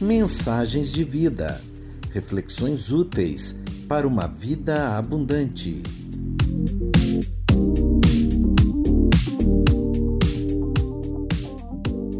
Mensagens 0.00 0.92
de 0.92 1.04
vida. 1.04 1.60
Reflexões 2.12 2.90
úteis 2.90 3.58
para 3.88 4.06
uma 4.06 4.26
vida 4.26 4.96
abundante. 4.96 5.82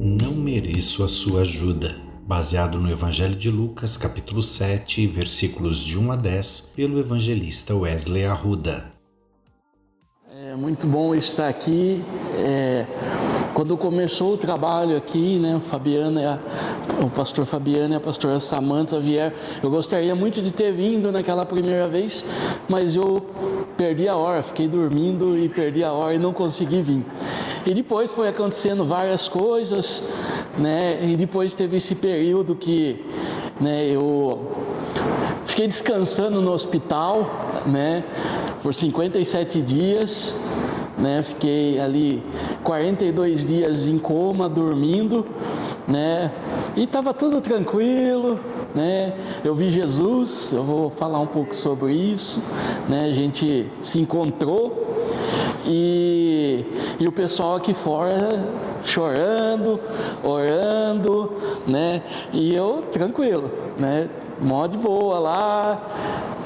Não 0.00 0.34
mereço 0.34 1.04
a 1.04 1.08
sua 1.08 1.42
ajuda. 1.42 2.13
Baseado 2.26 2.80
no 2.80 2.90
Evangelho 2.90 3.34
de 3.34 3.50
Lucas, 3.50 3.98
capítulo 3.98 4.42
7, 4.42 5.06
versículos 5.06 5.76
de 5.76 5.98
1 5.98 6.10
a 6.10 6.16
10, 6.16 6.72
pelo 6.74 6.98
evangelista 6.98 7.74
Wesley 7.74 8.24
Arruda. 8.24 8.86
É 10.34 10.56
muito 10.56 10.86
bom 10.86 11.14
estar 11.14 11.48
aqui. 11.48 12.02
É, 12.38 12.86
quando 13.52 13.76
começou 13.76 14.32
o 14.32 14.36
trabalho 14.38 14.96
aqui, 14.96 15.38
né, 15.38 15.60
Fabiana, 15.60 16.40
o 17.04 17.10
pastor 17.10 17.44
Fabiano 17.44 17.92
e 17.92 17.96
a 17.98 18.00
pastora 18.00 18.40
Samanta 18.40 18.98
vieram. 18.98 19.36
Eu 19.62 19.68
gostaria 19.68 20.14
muito 20.14 20.40
de 20.40 20.50
ter 20.50 20.72
vindo 20.72 21.12
naquela 21.12 21.44
primeira 21.44 21.88
vez, 21.88 22.24
mas 22.70 22.96
eu 22.96 23.20
perdi 23.76 24.08
a 24.08 24.16
hora, 24.16 24.42
fiquei 24.42 24.66
dormindo 24.66 25.36
e 25.36 25.46
perdi 25.46 25.84
a 25.84 25.92
hora 25.92 26.14
e 26.14 26.18
não 26.18 26.32
consegui 26.32 26.80
vir. 26.80 27.04
E 27.66 27.74
depois 27.74 28.10
foi 28.12 28.28
acontecendo 28.28 28.84
várias 28.84 29.28
coisas, 29.28 30.02
né? 30.58 31.00
E 31.02 31.16
depois 31.16 31.54
teve 31.54 31.76
esse 31.76 31.94
período 31.94 32.54
que, 32.54 33.04
né, 33.60 33.86
eu 33.86 34.52
fiquei 35.46 35.66
descansando 35.66 36.40
no 36.40 36.52
hospital, 36.52 37.62
né, 37.66 38.04
por 38.62 38.72
57 38.72 39.60
dias 39.62 40.34
né? 40.96 41.22
Fiquei 41.22 41.80
ali 41.80 42.22
42 42.62 43.46
dias 43.46 43.86
em 43.86 43.98
coma, 43.98 44.48
dormindo, 44.48 45.24
né? 45.86 46.32
E 46.76 46.84
estava 46.84 47.12
tudo 47.12 47.40
tranquilo, 47.40 48.38
né? 48.74 49.14
Eu 49.44 49.54
vi 49.54 49.70
Jesus, 49.70 50.52
eu 50.52 50.62
vou 50.62 50.90
falar 50.90 51.20
um 51.20 51.26
pouco 51.26 51.54
sobre 51.54 51.92
isso, 51.92 52.42
né? 52.88 53.04
A 53.04 53.14
gente 53.14 53.70
se 53.80 54.00
encontrou 54.00 54.84
e, 55.66 56.64
e 56.98 57.06
o 57.06 57.12
pessoal 57.12 57.56
aqui 57.56 57.74
fora 57.74 58.44
chorando, 58.84 59.80
orando, 60.22 61.32
né? 61.66 62.02
E 62.32 62.54
eu 62.54 62.82
tranquilo, 62.92 63.50
né? 63.78 64.08
Mó 64.44 64.66
de 64.66 64.76
boa 64.76 65.18
lá, 65.18 65.88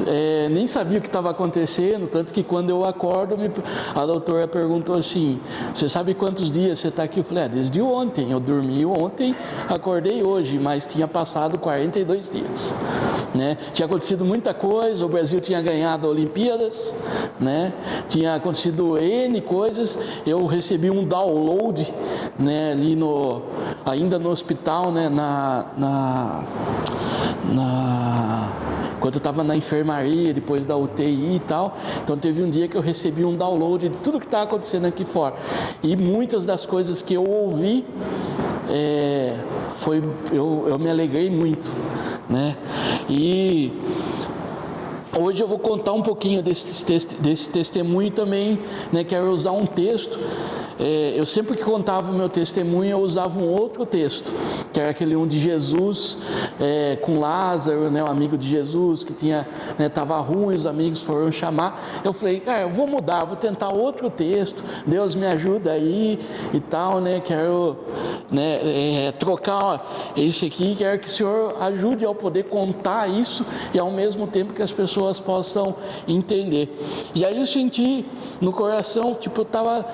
é, 0.06 0.48
nem 0.50 0.66
sabia 0.68 0.98
o 0.98 1.00
que 1.00 1.08
estava 1.08 1.30
acontecendo, 1.30 2.06
tanto 2.06 2.32
que 2.32 2.44
quando 2.44 2.70
eu 2.70 2.84
acordo, 2.84 3.36
me, 3.36 3.50
a 3.94 4.06
doutora 4.06 4.46
perguntou 4.46 4.94
assim: 4.94 5.40
Você 5.74 5.88
sabe 5.88 6.14
quantos 6.14 6.52
dias 6.52 6.78
você 6.78 6.88
está 6.88 7.02
aqui? 7.02 7.18
Eu 7.18 7.24
falei: 7.24 7.44
é, 7.44 7.48
Desde 7.48 7.80
ontem. 7.82 8.30
Eu 8.30 8.38
dormi 8.38 8.86
ontem, 8.86 9.34
acordei 9.68 10.22
hoje, 10.22 10.58
mas 10.58 10.86
tinha 10.86 11.08
passado 11.08 11.58
42 11.58 12.30
dias. 12.30 12.76
Né? 13.34 13.58
Tinha 13.72 13.86
acontecido 13.86 14.24
muita 14.24 14.54
coisa, 14.54 15.04
o 15.04 15.08
Brasil 15.08 15.40
tinha 15.40 15.60
ganhado 15.60 16.08
Olimpíadas, 16.08 16.94
né? 17.38 17.72
tinha 18.08 18.36
acontecido 18.36 18.96
N 18.96 19.40
coisas. 19.40 19.98
Eu 20.24 20.46
recebi 20.46 20.90
um 20.90 21.04
download 21.04 21.92
né, 22.38 22.72
ali 22.72 22.94
no, 22.94 23.42
ainda 23.84 24.18
no 24.18 24.30
hospital, 24.30 24.90
né, 24.92 25.08
na, 25.08 25.66
na, 25.76 26.44
na 27.52 27.87
quando 29.00 29.14
eu 29.14 29.18
estava 29.18 29.44
na 29.44 29.56
enfermaria, 29.56 30.34
depois 30.34 30.66
da 30.66 30.76
UTI 30.76 31.36
e 31.36 31.42
tal. 31.46 31.76
Então 32.02 32.16
teve 32.16 32.42
um 32.42 32.50
dia 32.50 32.68
que 32.68 32.76
eu 32.76 32.80
recebi 32.80 33.24
um 33.24 33.34
download 33.34 33.88
de 33.88 33.96
tudo 33.98 34.18
que 34.18 34.26
está 34.26 34.42
acontecendo 34.42 34.86
aqui 34.86 35.04
fora. 35.04 35.34
E 35.82 35.96
muitas 35.96 36.44
das 36.44 36.66
coisas 36.66 37.02
que 37.02 37.14
eu 37.14 37.24
ouvi, 37.24 37.84
é, 38.68 39.34
foi, 39.76 40.02
eu, 40.32 40.66
eu 40.68 40.78
me 40.78 40.90
alegrei 40.90 41.30
muito. 41.30 41.70
Né? 42.28 42.56
E 43.08 43.72
hoje 45.16 45.40
eu 45.40 45.48
vou 45.48 45.58
contar 45.58 45.92
um 45.92 46.02
pouquinho 46.02 46.42
desse, 46.42 46.84
desse 47.20 47.50
testemunho 47.50 48.10
também, 48.10 48.60
né? 48.92 49.04
quero 49.04 49.30
usar 49.30 49.52
um 49.52 49.66
texto 49.66 50.18
é, 50.78 51.14
eu 51.16 51.26
sempre 51.26 51.56
que 51.56 51.64
contava 51.64 52.10
o 52.10 52.14
meu 52.14 52.28
testemunho, 52.28 52.90
eu 52.90 53.00
usava 53.00 53.38
um 53.38 53.48
outro 53.48 53.84
texto, 53.84 54.32
que 54.72 54.78
era 54.78 54.90
aquele 54.90 55.16
um 55.16 55.26
de 55.26 55.38
Jesus 55.38 56.18
é, 56.60 56.96
com 56.96 57.18
Lázaro, 57.18 57.90
né, 57.90 58.02
o 58.02 58.08
amigo 58.08 58.38
de 58.38 58.46
Jesus, 58.46 59.02
que 59.02 59.12
tinha 59.12 59.46
estava 59.78 60.18
né, 60.18 60.24
ruim, 60.26 60.54
os 60.54 60.66
amigos 60.66 61.02
foram 61.02 61.32
chamar. 61.32 62.00
Eu 62.04 62.12
falei, 62.12 62.40
cara, 62.40 62.62
eu 62.62 62.70
vou 62.70 62.86
mudar, 62.86 63.24
vou 63.24 63.36
tentar 63.36 63.74
outro 63.74 64.08
texto, 64.08 64.62
Deus 64.86 65.16
me 65.16 65.26
ajuda 65.26 65.72
aí 65.72 66.20
e 66.54 66.60
tal, 66.60 67.00
né? 67.00 67.20
Quero 67.20 67.76
né, 68.30 68.60
é, 69.08 69.12
trocar 69.12 70.12
esse 70.16 70.46
aqui, 70.46 70.76
quero 70.76 70.98
que 71.00 71.08
o 71.08 71.10
Senhor 71.10 71.56
ajude 71.60 72.04
ao 72.04 72.14
poder 72.14 72.44
contar 72.44 73.08
isso 73.08 73.44
e 73.74 73.78
ao 73.78 73.90
mesmo 73.90 74.26
tempo 74.26 74.52
que 74.52 74.62
as 74.62 74.72
pessoas 74.72 75.18
possam 75.18 75.74
entender. 76.06 76.78
E 77.14 77.24
aí 77.24 77.38
eu 77.38 77.46
senti 77.46 78.06
no 78.40 78.52
coração, 78.52 79.14
tipo, 79.14 79.40
eu 79.40 79.44
estava 79.44 79.84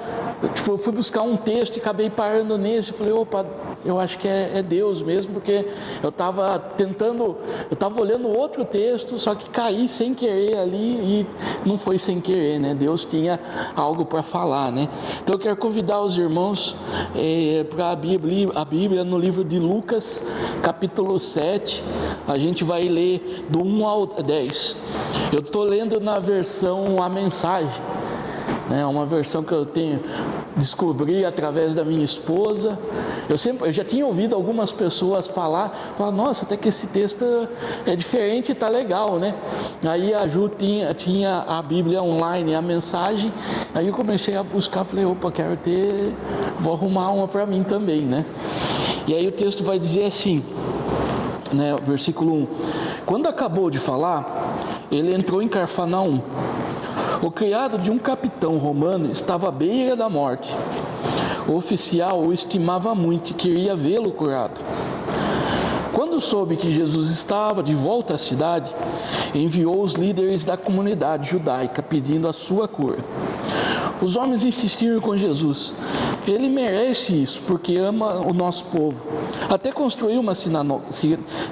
tipo, 0.55 0.74
eu 0.75 0.79
fui 0.79 0.93
buscar 0.93 1.23
um 1.23 1.37
texto 1.37 1.77
e 1.77 1.79
acabei 1.79 2.11
parando 2.11 2.59
nesse. 2.59 2.93
Falei, 2.93 3.13
opa, 3.13 3.47
eu 3.85 4.01
acho 4.01 4.19
que 4.19 4.27
é, 4.27 4.51
é 4.57 4.63
Deus 4.63 5.03
mesmo, 5.03 5.35
porque 5.35 5.67
eu 6.03 6.09
estava 6.09 6.59
tentando, 6.59 7.37
eu 7.71 7.75
estava 7.75 8.01
olhando 8.01 8.29
outro 8.29 8.65
texto, 8.65 9.17
só 9.17 9.37
que 9.37 9.49
caí 9.51 9.87
sem 9.87 10.13
querer 10.15 10.59
ali 10.59 10.77
e 10.77 11.27
não 11.65 11.79
foi 11.79 11.97
sem 11.97 12.21
querer, 12.21 12.59
né? 12.59 12.75
Deus 12.75 13.05
tinha 13.05 13.39
algo 13.77 14.05
para 14.05 14.23
falar, 14.23 14.73
né? 14.73 14.89
Então 15.23 15.37
eu 15.37 15.39
quero 15.39 15.57
convidar 15.57 16.01
os 16.01 16.19
irmãos 16.19 16.77
é, 17.15 17.65
para 17.71 17.93
a 17.93 17.97
Bíblia, 17.97 18.49
a 18.57 18.65
Bíblia 18.65 19.05
no 19.05 19.17
livro 19.17 19.45
de 19.45 19.61
Lucas, 19.61 20.27
capítulo 20.61 21.21
7. 21.21 21.85
A 22.27 22.37
gente 22.37 22.65
vai 22.65 22.89
ler 22.89 23.47
do 23.49 23.63
1 23.65 23.87
ao 23.87 24.07
10. 24.07 24.77
Eu 25.33 25.39
estou 25.39 25.63
lendo 25.63 26.01
na 26.01 26.19
versão 26.19 26.97
A 27.01 27.09
Mensagem. 27.09 27.71
É 28.71 28.85
uma 28.87 29.05
versão 29.05 29.43
que 29.43 29.53
eu 29.53 29.67
tenho 29.67 30.01
descobri 30.57 31.25
através 31.25 31.75
da 31.75 31.85
minha 31.85 32.05
esposa. 32.05 32.79
Eu 33.29 33.37
sempre, 33.37 33.69
eu 33.69 33.73
já 33.73 33.85
tinha 33.85 34.07
ouvido 34.07 34.35
algumas 34.35 34.71
pessoas 34.71 35.27
falar, 35.27 35.95
falar, 35.97 36.13
nossa, 36.13 36.45
até 36.45 36.57
que 36.57 36.69
esse 36.69 36.87
texto 36.89 37.49
é 37.87 37.97
diferente 37.97 38.51
e 38.51 38.53
está 38.53 38.69
legal, 38.69 39.19
né? 39.19 39.35
Aí 39.85 40.15
a 40.15 40.27
Ju 40.27 40.49
tinha, 40.49 40.93
tinha 40.95 41.45
a 41.49 41.63
Bíblia 41.63 42.03
online, 42.03 42.55
a 42.55 42.63
mensagem. 42.63 43.33
Aí 43.75 43.89
eu 43.89 43.95
comecei 43.95 44.37
a 44.37 44.43
buscar, 44.43 44.85
falei, 44.85 45.05
opa, 45.05 45.33
quero 45.33 45.57
ter, 45.57 46.15
vou 46.59 46.75
arrumar 46.75 47.11
uma 47.11 47.27
para 47.27 47.47
mim 47.47 47.63
também, 47.63 48.03
né? 48.03 48.25
E 49.07 49.15
aí 49.15 49.27
o 49.27 49.33
texto 49.33 49.65
vai 49.65 49.79
dizer 49.79 50.07
assim, 50.07 50.43
né? 51.53 51.77
Versículo 51.83 52.35
1. 52.35 52.47
Quando 53.05 53.29
acabou 53.29 53.71
de 53.71 53.79
falar, 53.79 54.55
ele 54.91 55.15
entrou 55.15 55.43
em 55.43 55.49
Carfanaum 55.49 56.23
o 57.25 57.31
criado 57.31 57.79
de 57.79 57.91
um 57.91 57.97
capitão 57.97 58.59
romano 58.59 59.11
estava 59.11 59.49
à 59.49 59.51
beira 59.51 59.97
da 59.97 60.11
morte. 60.11 60.55
O 61.49 61.53
oficial 61.53 62.21
o 62.21 62.35
estimava 62.35 62.95
muito 62.95 63.31
e 63.31 63.35
queria 63.35 63.75
vê-lo 63.75 64.13
curado. 64.13 64.61
Quando 65.95 66.21
soube 66.21 66.55
que 66.59 66.71
Jesus 66.71 67.11
estava 67.11 67.63
de 67.63 67.75
volta 67.75 68.17
à 68.17 68.19
cidade, 68.19 68.71
enviou 69.35 69.81
os 69.81 69.95
líderes 69.95 70.45
da 70.45 70.59
comunidade 70.59 71.31
judaica 71.31 71.83
pedindo 71.83 72.29
a 72.29 72.33
sua 72.35 72.69
cura. 72.69 72.99
Os 74.03 74.17
homens 74.17 74.45
insistiram 74.45 75.01
com 75.01 75.17
Jesus. 75.17 75.73
Ele 76.29 76.51
merece 76.51 77.23
isso 77.23 77.41
porque 77.47 77.75
ama 77.77 78.21
o 78.31 78.35
nosso 78.35 78.67
povo. 78.67 79.03
Até 79.49 79.73
construiu 79.73 80.21
uma 80.21 80.35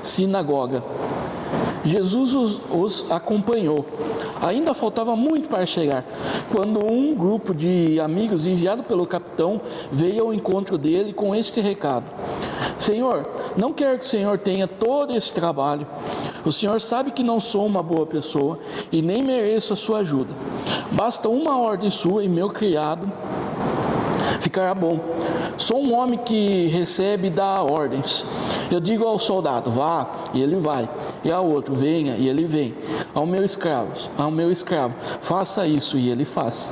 sinagoga. 0.02 0.84
Jesus 1.82 2.34
os, 2.34 2.60
os 2.70 3.10
acompanhou. 3.10 3.86
Ainda 4.42 4.74
faltava 4.74 5.14
muito 5.14 5.48
para 5.48 5.64
chegar, 5.64 6.04
quando 6.52 6.84
um 6.84 7.14
grupo 7.14 7.54
de 7.54 8.00
amigos 8.00 8.44
enviado 8.44 8.82
pelo 8.82 9.06
capitão 9.06 9.60
veio 9.90 10.24
ao 10.24 10.34
encontro 10.34 10.76
dele 10.76 11.12
com 11.12 11.32
este 11.32 11.60
recado: 11.60 12.10
Senhor, 12.76 13.30
não 13.56 13.72
quero 13.72 14.00
que 14.00 14.04
o 14.04 14.08
Senhor 14.08 14.36
tenha 14.38 14.66
todo 14.66 15.14
esse 15.14 15.32
trabalho. 15.32 15.86
O 16.44 16.50
Senhor 16.50 16.80
sabe 16.80 17.12
que 17.12 17.22
não 17.22 17.38
sou 17.38 17.64
uma 17.64 17.84
boa 17.84 18.04
pessoa 18.04 18.58
e 18.90 19.00
nem 19.00 19.22
mereço 19.22 19.74
a 19.74 19.76
sua 19.76 19.98
ajuda. 19.98 20.34
Basta 20.90 21.28
uma 21.28 21.56
ordem 21.56 21.88
sua 21.88 22.24
e 22.24 22.28
meu 22.28 22.50
criado 22.50 23.10
ficará 24.42 24.74
bom. 24.74 24.98
Sou 25.56 25.80
um 25.80 25.94
homem 25.96 26.18
que 26.18 26.66
recebe 26.66 27.28
e 27.28 27.30
dá 27.30 27.62
ordens. 27.62 28.24
Eu 28.70 28.80
digo 28.80 29.04
ao 29.04 29.18
soldado, 29.18 29.70
vá, 29.70 30.06
e 30.34 30.42
ele 30.42 30.56
vai. 30.56 30.88
E 31.24 31.30
ao 31.30 31.46
outro, 31.46 31.74
venha, 31.74 32.16
e 32.16 32.28
ele 32.28 32.44
vem. 32.44 32.74
Ao 33.14 33.24
meu 33.24 33.44
escravo, 33.44 33.92
ao 34.18 34.30
meu 34.30 34.50
escravo, 34.50 34.94
faça 35.20 35.66
isso, 35.66 35.96
e 35.96 36.10
ele 36.10 36.24
faz. 36.24 36.70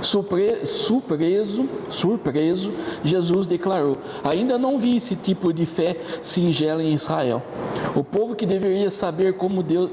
Surpre, 0.00 0.66
surpreso, 0.66 1.68
surpreso, 1.88 2.72
Jesus 3.04 3.46
declarou: 3.46 3.96
Ainda 4.24 4.58
não 4.58 4.76
vi 4.76 4.96
esse 4.96 5.14
tipo 5.14 5.52
de 5.52 5.64
fé 5.64 5.96
singela 6.20 6.82
em 6.82 6.94
Israel. 6.94 7.42
O 7.94 8.02
povo 8.02 8.34
que 8.34 8.44
deveria 8.44 8.90
saber 8.90 9.34
como 9.34 9.62
Deus 9.62 9.90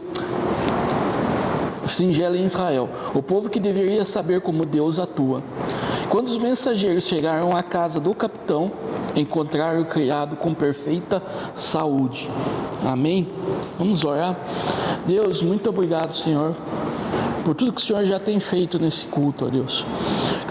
singela 1.86 2.38
em 2.38 2.46
Israel, 2.46 2.90
o 3.14 3.22
povo 3.22 3.50
que 3.50 3.60
deveria 3.60 4.06
saber 4.06 4.42
como 4.42 4.66
Deus 4.66 4.98
atua. 4.98 5.44
Quando 6.12 6.28
os 6.28 6.38
mensageiros 6.38 7.06
chegaram 7.06 7.56
à 7.56 7.64
casa 7.64 7.98
do 7.98 8.14
capitão, 8.14 8.70
encontraram 9.16 9.80
o 9.80 9.86
criado 9.86 10.36
com 10.36 10.54
perfeita 10.54 11.24
saúde. 11.56 12.30
Amém? 12.84 13.30
Vamos 13.80 14.04
orar. 14.04 14.38
Deus, 15.08 15.42
muito 15.42 15.70
obrigado, 15.70 16.14
Senhor, 16.14 16.54
por 17.46 17.56
tudo 17.56 17.72
que 17.72 17.82
o 17.82 17.86
Senhor 17.86 18.04
já 18.04 18.20
tem 18.20 18.42
feito 18.42 18.78
nesse 18.78 19.06
culto, 19.06 19.46
ó 19.46 19.48
Deus. 19.50 19.86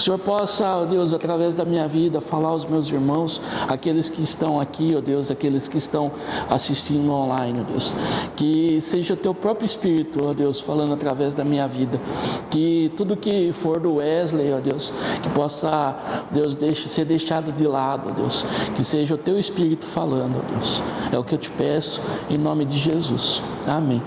O 0.00 0.02
Senhor 0.02 0.19
possa, 0.19 0.67
ó 0.76 0.87
Deus, 0.87 1.12
através 1.12 1.55
da 1.55 1.62
minha 1.62 1.87
vida, 1.87 2.23
falar 2.23 2.49
aos 2.49 2.64
meus 2.64 2.91
irmãos, 2.91 3.38
aqueles 3.69 4.08
que 4.08 4.23
estão 4.23 4.58
aqui, 4.58 4.94
ó 4.97 5.00
Deus, 5.02 5.31
aqueles 5.31 5.69
que 5.69 5.76
estão 5.76 6.11
assistindo 6.49 7.12
online, 7.12 7.61
ó 7.61 7.70
Deus. 7.70 7.94
Que 8.35 8.81
seja 8.81 9.12
o 9.12 9.17
teu 9.17 9.35
próprio 9.35 9.67
Espírito, 9.67 10.26
ó 10.26 10.32
Deus, 10.32 10.58
falando 10.58 10.94
através 10.94 11.35
da 11.35 11.44
minha 11.44 11.69
vida. 11.69 12.00
Que 12.49 12.91
tudo 12.97 13.14
que 13.14 13.52
for 13.52 13.79
do 13.79 13.97
Wesley, 13.97 14.55
ó 14.55 14.58
Deus, 14.58 14.91
que 15.23 15.29
possa, 15.29 15.94
Deus, 16.31 16.56
deixe, 16.56 16.88
ser 16.88 17.05
deixado 17.05 17.52
de 17.52 17.67
lado, 17.67 18.08
ó 18.08 18.12
Deus. 18.14 18.47
Que 18.75 18.82
seja 18.82 19.17
o 19.17 19.19
teu 19.19 19.38
Espírito 19.38 19.85
falando, 19.85 20.38
ó 20.38 20.55
Deus. 20.55 20.82
É 21.12 21.19
o 21.19 21.23
que 21.23 21.35
eu 21.35 21.38
te 21.38 21.50
peço, 21.50 22.00
em 22.31 22.38
nome 22.38 22.64
de 22.64 22.79
Jesus. 22.79 23.43
Amém. 23.67 24.00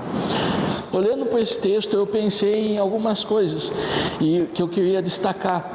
Olhando 0.94 1.26
para 1.26 1.42
esse 1.42 1.60
texto, 1.60 1.96
eu 1.96 2.06
pensei 2.06 2.76
em 2.76 2.78
algumas 2.78 3.24
coisas 3.24 3.72
e 4.22 4.46
que 4.54 4.62
eu 4.62 4.70
queria 4.70 5.02
destacar. 5.02 5.68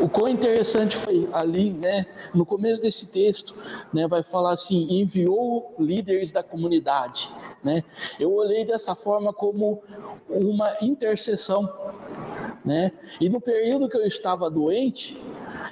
O 0.00 0.08
quão 0.08 0.28
interessante 0.28 0.96
foi 0.96 1.28
ali, 1.30 1.74
né, 1.74 2.06
no 2.32 2.46
começo 2.46 2.80
desse 2.80 3.08
texto, 3.08 3.54
né, 3.92 4.08
vai 4.08 4.22
falar 4.22 4.52
assim: 4.52 4.86
enviou 4.88 5.74
líderes 5.78 6.32
da 6.32 6.42
comunidade, 6.42 7.28
né? 7.62 7.84
Eu 8.18 8.32
olhei 8.32 8.64
dessa 8.64 8.94
forma 8.94 9.30
como 9.30 9.82
uma 10.26 10.74
intercessão, 10.80 11.68
né? 12.64 12.92
E 13.20 13.28
no 13.28 13.42
período 13.42 13.90
que 13.90 13.96
eu 13.98 14.06
estava 14.06 14.48
doente, 14.48 15.22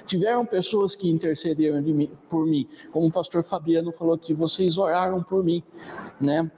tiveram 0.05 0.45
pessoas 0.45 0.95
que 0.95 1.09
intercederam 1.09 1.83
por 2.29 2.45
mim, 2.45 2.69
como 2.93 3.07
o 3.07 3.11
pastor 3.11 3.43
Fabiano 3.43 3.91
falou 3.91 4.19
que 4.19 4.35
vocês 4.35 4.77
oraram 4.77 5.23
por 5.23 5.43
mim, 5.43 5.63
né? 6.21 6.51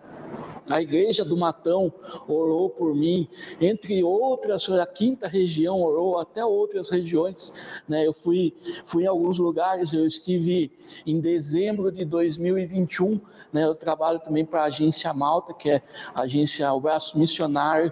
A 0.70 0.82
igreja 0.82 1.24
do 1.24 1.36
Matão 1.36 1.92
orou 2.26 2.68
por 2.68 2.94
mim, 2.94 3.28
entre 3.60 4.02
outras, 4.02 4.68
a 4.68 4.86
quinta 4.86 5.26
região 5.26 5.80
orou, 5.80 6.18
até 6.18 6.44
outras 6.44 6.90
regiões. 6.90 7.54
Né? 7.88 8.06
Eu 8.06 8.12
fui, 8.12 8.54
fui 8.84 9.04
em 9.04 9.06
alguns 9.06 9.38
lugares, 9.38 9.92
eu 9.92 10.06
estive 10.06 10.70
em 11.06 11.20
dezembro 11.20 11.90
de 11.90 12.04
2021. 12.04 13.20
Né? 13.52 13.64
Eu 13.64 13.74
trabalho 13.74 14.20
também 14.20 14.44
para 14.44 14.62
a 14.62 14.64
agência 14.64 15.12
Malta, 15.14 15.54
que 15.54 15.70
é 15.70 15.82
a 16.14 16.22
agência, 16.22 16.70
o 16.72 16.80
braço 16.80 17.18
missionário 17.18 17.90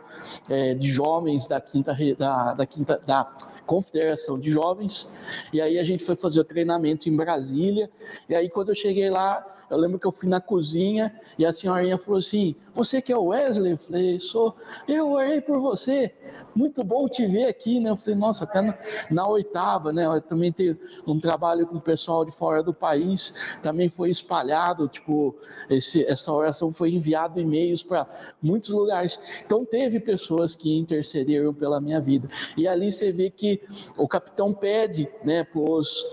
é, 0.48 0.74
de 0.74 0.88
jovens 0.88 1.46
da 1.46 1.60
quinta, 1.60 1.96
da, 2.18 2.52
da 2.52 2.66
quinta, 2.66 3.00
da 3.06 3.24
confederação 3.64 4.38
de 4.38 4.50
jovens. 4.50 5.12
E 5.52 5.60
aí 5.60 5.78
a 5.78 5.84
gente 5.84 6.04
foi 6.04 6.14
fazer 6.14 6.40
o 6.40 6.44
treinamento 6.44 7.08
em 7.08 7.16
Brasília. 7.16 7.90
E 8.28 8.34
aí 8.34 8.50
quando 8.50 8.68
eu 8.68 8.74
cheguei 8.74 9.08
lá, 9.08 9.44
eu 9.70 9.76
lembro 9.76 9.98
que 9.98 10.06
eu 10.06 10.12
fui 10.12 10.28
na 10.28 10.40
cozinha 10.40 11.14
e 11.38 11.44
a 11.44 11.52
senhorinha 11.52 11.98
falou 11.98 12.18
assim: 12.18 12.54
Você 12.74 13.02
que 13.02 13.12
é 13.12 13.16
o 13.16 13.26
Wesley? 13.26 13.72
Eu 13.72 13.78
falei: 13.78 14.20
Sou. 14.20 14.54
Eu 14.86 15.10
orei 15.10 15.40
por 15.40 15.60
você. 15.60 16.14
Muito 16.54 16.82
bom 16.84 17.08
te 17.08 17.26
ver 17.26 17.46
aqui, 17.46 17.80
né? 17.80 17.90
Eu 17.90 17.96
falei: 17.96 18.14
Nossa, 18.14 18.44
até 18.44 18.60
na, 18.60 18.78
na 19.10 19.26
oitava, 19.26 19.92
né? 19.92 20.06
Eu 20.06 20.20
também 20.20 20.52
tenho 20.52 20.78
um 21.06 21.18
trabalho 21.18 21.66
com 21.66 21.76
o 21.76 21.80
pessoal 21.80 22.24
de 22.24 22.30
fora 22.30 22.62
do 22.62 22.72
país, 22.72 23.34
também 23.62 23.88
foi 23.88 24.10
espalhado. 24.10 24.88
Tipo, 24.88 25.34
esse, 25.68 26.04
essa 26.04 26.32
oração 26.32 26.72
foi 26.72 26.90
enviada 26.92 27.40
e-mails 27.40 27.82
para 27.82 28.06
muitos 28.40 28.70
lugares. 28.70 29.18
Então, 29.44 29.64
teve 29.64 29.98
pessoas 29.98 30.54
que 30.54 30.76
intercederam 30.78 31.52
pela 31.52 31.80
minha 31.80 32.00
vida. 32.00 32.28
E 32.56 32.68
ali 32.68 32.92
você 32.92 33.12
vê 33.12 33.30
que 33.30 33.62
o 33.96 34.06
capitão 34.06 34.52
pede, 34.52 35.08
né, 35.24 35.44
para 35.44 35.60
os 35.60 36.04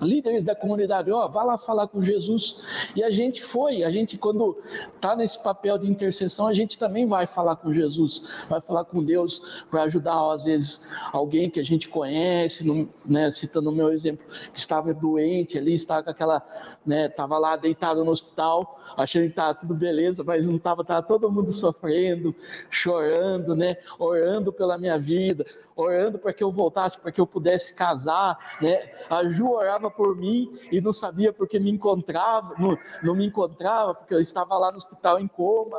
líderes 0.00 0.44
da 0.44 0.54
comunidade, 0.54 1.10
ó, 1.10 1.26
oh, 1.26 1.28
vá 1.28 1.42
lá 1.42 1.58
falar 1.58 1.86
com 1.88 2.00
Jesus. 2.00 2.59
E 2.94 3.02
a 3.02 3.10
gente 3.10 3.42
foi, 3.42 3.82
a 3.82 3.90
gente 3.90 4.18
quando 4.18 4.58
está 4.94 5.16
nesse 5.16 5.42
papel 5.42 5.78
de 5.78 5.90
intercessão, 5.90 6.46
a 6.46 6.54
gente 6.54 6.78
também 6.78 7.06
vai 7.06 7.26
falar 7.26 7.56
com 7.56 7.72
Jesus, 7.72 8.44
vai 8.48 8.60
falar 8.60 8.84
com 8.84 9.02
Deus 9.02 9.64
para 9.70 9.84
ajudar, 9.84 10.32
às 10.32 10.44
vezes, 10.44 10.86
alguém 11.12 11.48
que 11.48 11.60
a 11.60 11.64
gente 11.64 11.88
conhece, 11.88 12.64
no, 12.64 12.88
né, 13.06 13.30
citando 13.30 13.70
o 13.70 13.74
meu 13.74 13.92
exemplo, 13.92 14.26
que 14.52 14.58
estava 14.58 14.92
doente 14.92 15.58
ali, 15.58 15.74
estava 15.74 16.02
com 16.02 16.10
aquela, 16.10 16.42
né, 16.84 17.06
estava 17.06 17.38
lá 17.38 17.56
deitado 17.56 18.04
no 18.04 18.10
hospital, 18.10 18.80
achando 18.96 19.24
que 19.24 19.30
estava 19.30 19.54
tudo 19.54 19.74
beleza, 19.74 20.22
mas 20.24 20.46
não 20.46 20.56
estava, 20.56 20.82
estava 20.82 21.02
todo 21.02 21.30
mundo 21.30 21.52
sofrendo, 21.52 22.34
chorando, 22.68 23.54
né, 23.54 23.76
orando 23.98 24.52
pela 24.52 24.78
minha 24.78 24.98
vida, 24.98 25.46
orando 25.76 26.18
para 26.18 26.32
que 26.32 26.42
eu 26.42 26.50
voltasse, 26.50 26.98
para 26.98 27.12
que 27.12 27.20
eu 27.20 27.26
pudesse 27.26 27.74
casar, 27.74 28.58
né? 28.60 28.90
A 29.08 29.24
Ju 29.28 29.50
orava 29.50 29.90
por 29.90 30.16
mim 30.16 30.58
e 30.70 30.80
não 30.80 30.92
sabia 30.92 31.32
porque 31.32 31.58
me 31.58 31.70
encontrava, 31.70 32.54
não, 32.58 32.76
não 33.02 33.14
me 33.14 33.26
encontrava, 33.26 33.94
porque 33.94 34.14
eu 34.14 34.20
estava 34.20 34.56
lá 34.58 34.70
no 34.70 34.76
hospital 34.76 35.20
em 35.20 35.28
coma, 35.28 35.78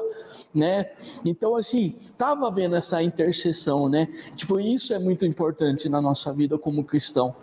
né? 0.54 0.92
Então, 1.24 1.56
assim, 1.56 1.96
estava 2.02 2.50
vendo 2.52 2.76
essa 2.76 3.02
intercessão, 3.02 3.88
né? 3.88 4.08
Tipo, 4.36 4.60
isso 4.60 4.94
é 4.94 5.00
muito 5.00 5.26
importante 5.26 5.88
na 5.88 6.02
nossa 6.02 6.34
vida 6.34 6.58
como 6.58 6.84
cristão. 6.84 7.36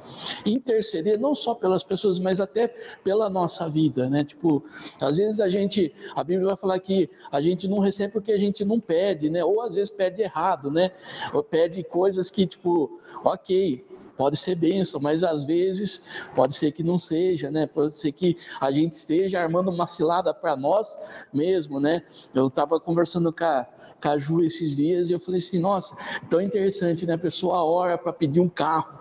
Interceder 0.45 1.19
não 1.19 1.35
só 1.35 1.55
pelas 1.55 1.85
pessoas, 1.85 2.19
mas 2.19 2.41
até 2.41 2.69
pela 3.03 3.31
nossa 3.31 3.69
vida, 3.69 4.09
né? 4.09 4.25
Tipo, 4.25 4.65
às 5.01 5.17
vezes 5.17 5.41
a 5.41 5.49
gente, 5.49 5.95
a 6.15 6.25
Bíblia 6.25 6.49
vai 6.49 6.57
falar 6.57 6.79
que 6.81 7.11
a 7.31 7.41
gente 7.41 7.69
não 7.69 7.79
recebe 7.79 8.13
porque 8.13 8.33
a 8.33 8.39
gente 8.39 8.65
não 8.65 8.81
pede, 8.81 9.31
né? 9.31 9.45
Ou 9.45 9.63
às 9.63 9.75
vezes 9.75 9.91
pede 9.91 10.23
errado, 10.23 10.71
né? 10.71 10.91
Ou 11.33 11.43
pede 11.43 11.83
coisas 11.85 12.31
que 12.31 12.38
tipo, 12.47 13.01
ok, 13.25 13.85
pode 14.19 14.37
ser 14.37 14.57
bênção, 14.57 15.01
mas 15.01 15.23
às 15.23 15.45
vezes 15.45 16.05
pode 16.35 16.55
ser 16.57 16.73
que 16.73 16.83
não 16.83 16.99
seja, 16.99 17.51
né? 17.51 17.67
Pode 17.67 17.93
ser 17.93 18.11
que 18.11 18.37
a 18.61 18.71
gente 18.71 18.95
esteja 18.95 19.41
armando 19.41 19.71
uma 19.71 19.87
cilada 19.87 20.35
para 20.35 20.57
nós 20.57 20.99
mesmo, 21.33 21.79
né? 21.79 22.03
Eu 22.35 22.49
estava 22.49 22.81
conversando 22.81 23.33
com 23.33 23.45
a 23.45 24.19
Ju 24.19 24.43
esses 24.43 24.75
dias 24.75 25.09
e 25.09 25.13
eu 25.13 25.21
falei 25.21 25.39
assim, 25.39 25.59
nossa, 25.61 25.97
tão 26.29 26.41
interessante, 26.41 27.07
né? 27.07 27.15
A 27.15 27.19
pessoa 27.19 27.63
ora 27.65 27.97
para 27.97 28.13
pedir 28.13 28.41
um 28.41 28.49
carro. 28.49 28.98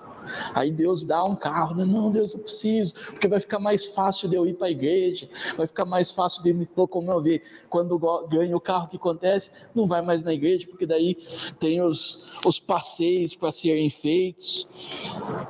Aí 0.53 0.71
Deus 0.71 1.05
dá 1.05 1.23
um 1.23 1.35
carro, 1.35 1.75
né? 1.75 1.85
Não, 1.85 2.11
Deus, 2.11 2.33
eu 2.33 2.39
preciso, 2.39 2.93
porque 3.11 3.27
vai 3.27 3.39
ficar 3.39 3.59
mais 3.59 3.85
fácil 3.85 4.29
de 4.29 4.35
eu 4.35 4.45
ir 4.45 4.53
para 4.53 4.67
a 4.67 4.71
igreja, 4.71 5.29
vai 5.55 5.67
ficar 5.67 5.85
mais 5.85 6.11
fácil 6.11 6.43
de 6.43 6.53
me 6.53 6.67
locomover. 6.75 7.41
Quando 7.69 7.97
ganho 8.27 8.57
o 8.57 8.61
carro, 8.61 8.85
o 8.85 8.89
que 8.89 8.97
acontece? 8.97 9.51
Não 9.73 9.87
vai 9.87 10.01
mais 10.01 10.23
na 10.23 10.33
igreja, 10.33 10.67
porque 10.67 10.85
daí 10.85 11.17
tem 11.59 11.81
os, 11.81 12.27
os 12.45 12.59
passeios 12.59 13.35
para 13.35 13.51
serem 13.51 13.89
feitos. 13.89 14.67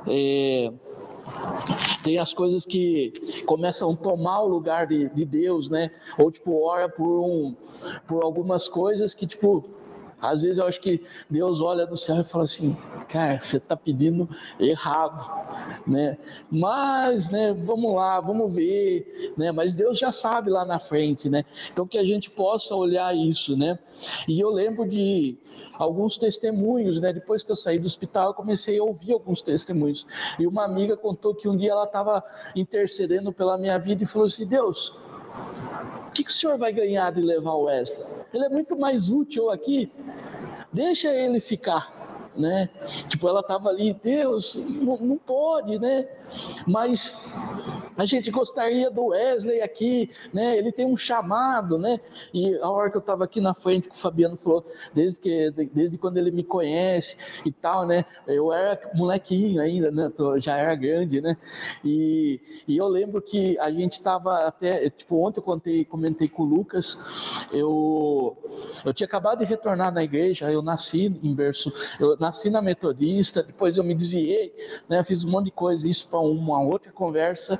É, 0.06 0.72
tem 2.02 2.18
as 2.18 2.32
coisas 2.32 2.64
que 2.64 3.12
começam 3.46 3.90
a 3.92 3.96
tomar 3.96 4.40
o 4.40 4.48
lugar 4.48 4.86
de, 4.86 5.08
de 5.10 5.24
Deus, 5.24 5.68
né? 5.68 5.90
Ou 6.18 6.30
tipo, 6.30 6.62
ora 6.62 6.88
por, 6.88 7.20
um, 7.20 7.54
por 8.06 8.24
algumas 8.24 8.68
coisas 8.68 9.14
que, 9.14 9.26
tipo, 9.26 9.64
às 10.20 10.42
vezes 10.42 10.58
eu 10.58 10.66
acho 10.66 10.80
que 10.80 11.02
Deus 11.30 11.60
olha 11.60 11.86
do 11.86 11.96
céu 11.96 12.20
e 12.20 12.24
fala 12.24 12.44
assim, 12.44 12.76
cara, 13.08 13.40
você 13.40 13.56
está 13.56 13.76
pedindo 13.76 14.28
errado, 14.58 15.30
né? 15.86 16.18
Mas, 16.50 17.30
né, 17.30 17.52
vamos 17.52 17.94
lá, 17.94 18.20
vamos 18.20 18.52
ver, 18.52 19.34
né? 19.36 19.52
Mas 19.52 19.74
Deus 19.74 19.98
já 19.98 20.10
sabe 20.10 20.50
lá 20.50 20.64
na 20.64 20.78
frente, 20.78 21.28
né? 21.28 21.44
Então 21.72 21.86
que 21.86 21.98
a 21.98 22.04
gente 22.04 22.30
possa 22.30 22.74
olhar 22.74 23.14
isso, 23.14 23.56
né? 23.56 23.78
E 24.26 24.40
eu 24.40 24.50
lembro 24.50 24.88
de 24.88 25.38
alguns 25.74 26.18
testemunhos, 26.18 27.00
né? 27.00 27.12
Depois 27.12 27.42
que 27.42 27.52
eu 27.52 27.56
saí 27.56 27.78
do 27.78 27.86
hospital, 27.86 28.28
eu 28.28 28.34
comecei 28.34 28.78
a 28.78 28.82
ouvir 28.82 29.12
alguns 29.12 29.40
testemunhos. 29.40 30.06
E 30.38 30.46
uma 30.46 30.64
amiga 30.64 30.96
contou 30.96 31.34
que 31.34 31.48
um 31.48 31.56
dia 31.56 31.70
ela 31.70 31.84
estava 31.84 32.22
intercedendo 32.56 33.32
pela 33.32 33.56
minha 33.56 33.78
vida 33.78 34.02
e 34.02 34.06
falou 34.06 34.26
assim: 34.26 34.46
Deus, 34.46 34.96
o 36.08 36.10
que, 36.12 36.24
que 36.24 36.30
o 36.30 36.34
senhor 36.34 36.58
vai 36.58 36.72
ganhar 36.72 37.12
de 37.12 37.22
levar 37.22 37.52
o 37.52 37.64
Wesley? 37.64 38.17
Ele 38.32 38.44
é 38.44 38.48
muito 38.48 38.78
mais 38.78 39.08
útil 39.08 39.50
aqui. 39.50 39.90
Deixa 40.72 41.08
ele 41.14 41.40
ficar 41.40 41.97
né? 42.38 42.68
Tipo, 43.08 43.28
ela 43.28 43.40
estava 43.40 43.68
ali, 43.68 43.92
Deus, 43.92 44.54
não, 44.54 44.96
não, 44.98 45.16
pode, 45.18 45.78
né? 45.78 46.06
Mas 46.66 47.26
a 47.96 48.04
gente 48.04 48.30
gostaria 48.30 48.90
do 48.90 49.06
Wesley 49.06 49.60
aqui, 49.60 50.10
né? 50.32 50.56
Ele 50.56 50.70
tem 50.70 50.86
um 50.86 50.96
chamado, 50.96 51.76
né? 51.76 51.98
E 52.32 52.56
a 52.58 52.70
hora 52.70 52.90
que 52.90 52.96
eu 52.96 53.00
estava 53.00 53.24
aqui 53.24 53.40
na 53.40 53.54
frente, 53.54 53.88
que 53.88 53.94
o 53.94 53.98
Fabiano 53.98 54.36
falou, 54.36 54.64
desde, 54.94 55.20
que, 55.20 55.50
desde 55.72 55.98
quando 55.98 56.16
ele 56.16 56.30
me 56.30 56.44
conhece 56.44 57.16
e 57.44 57.50
tal, 57.50 57.86
né? 57.86 58.04
Eu 58.26 58.52
era 58.52 58.80
molequinho 58.94 59.60
ainda, 59.60 59.90
né? 59.90 60.10
Já 60.36 60.56
era 60.56 60.74
grande, 60.76 61.20
né? 61.20 61.36
E, 61.84 62.40
e 62.68 62.76
eu 62.76 62.86
lembro 62.88 63.20
que 63.20 63.58
a 63.58 63.70
gente 63.70 63.92
estava 63.92 64.46
até, 64.46 64.88
tipo, 64.90 65.26
ontem 65.26 65.40
eu 65.40 65.44
contei, 65.44 65.84
comentei 65.84 66.28
com 66.28 66.44
o 66.44 66.46
Lucas, 66.46 66.96
eu, 67.52 68.36
eu 68.84 68.94
tinha 68.94 69.06
acabado 69.06 69.40
de 69.40 69.44
retornar 69.44 69.92
na 69.92 70.04
igreja, 70.04 70.50
eu 70.52 70.62
nasci 70.62 71.06
em 71.06 71.34
berço, 71.34 71.72
eu 71.98 72.16
nasci 72.18 72.27
na 72.50 72.62
Metodista, 72.62 73.42
depois 73.42 73.76
eu 73.76 73.84
me 73.84 73.94
desviei, 73.94 74.54
né? 74.88 75.02
Fiz 75.04 75.24
um 75.24 75.30
monte 75.30 75.46
de 75.46 75.50
coisa, 75.52 75.88
isso 75.88 76.06
para 76.08 76.20
uma 76.20 76.60
outra 76.60 76.92
conversa 76.92 77.58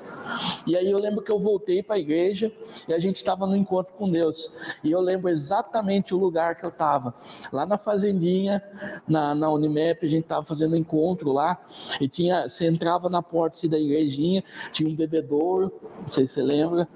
E 0.66 0.76
aí 0.76 0.90
eu 0.90 0.98
lembro 0.98 1.22
que 1.22 1.30
eu 1.30 1.38
voltei 1.38 1.82
para 1.82 1.96
a 1.96 1.98
igreja 1.98 2.52
e 2.86 2.92
a 2.92 2.98
gente 2.98 3.16
estava 3.16 3.46
no 3.46 3.56
encontro 3.56 3.94
com 3.94 4.10
Deus. 4.10 4.52
E 4.84 4.90
eu 4.90 5.00
lembro 5.00 5.28
exatamente 5.28 6.14
o 6.14 6.18
lugar 6.18 6.56
que 6.56 6.64
eu 6.64 6.68
estava. 6.68 7.14
Lá 7.52 7.64
na 7.64 7.78
fazendinha, 7.78 8.62
na, 9.06 9.34
na 9.34 9.50
Unimap, 9.50 10.02
a 10.02 10.08
gente 10.08 10.24
estava 10.24 10.44
fazendo 10.44 10.76
encontro 10.76 11.32
lá. 11.32 11.58
E 12.00 12.08
tinha, 12.08 12.48
você 12.48 12.66
entrava 12.66 13.08
na 13.08 13.22
porta 13.22 13.56
assim, 13.56 13.68
da 13.68 13.78
igrejinha, 13.78 14.44
tinha 14.72 14.88
um 14.88 14.94
bebedouro, 14.94 15.72
não 16.00 16.08
sei 16.08 16.26
se 16.26 16.34
você 16.34 16.42
lembra. 16.42 16.88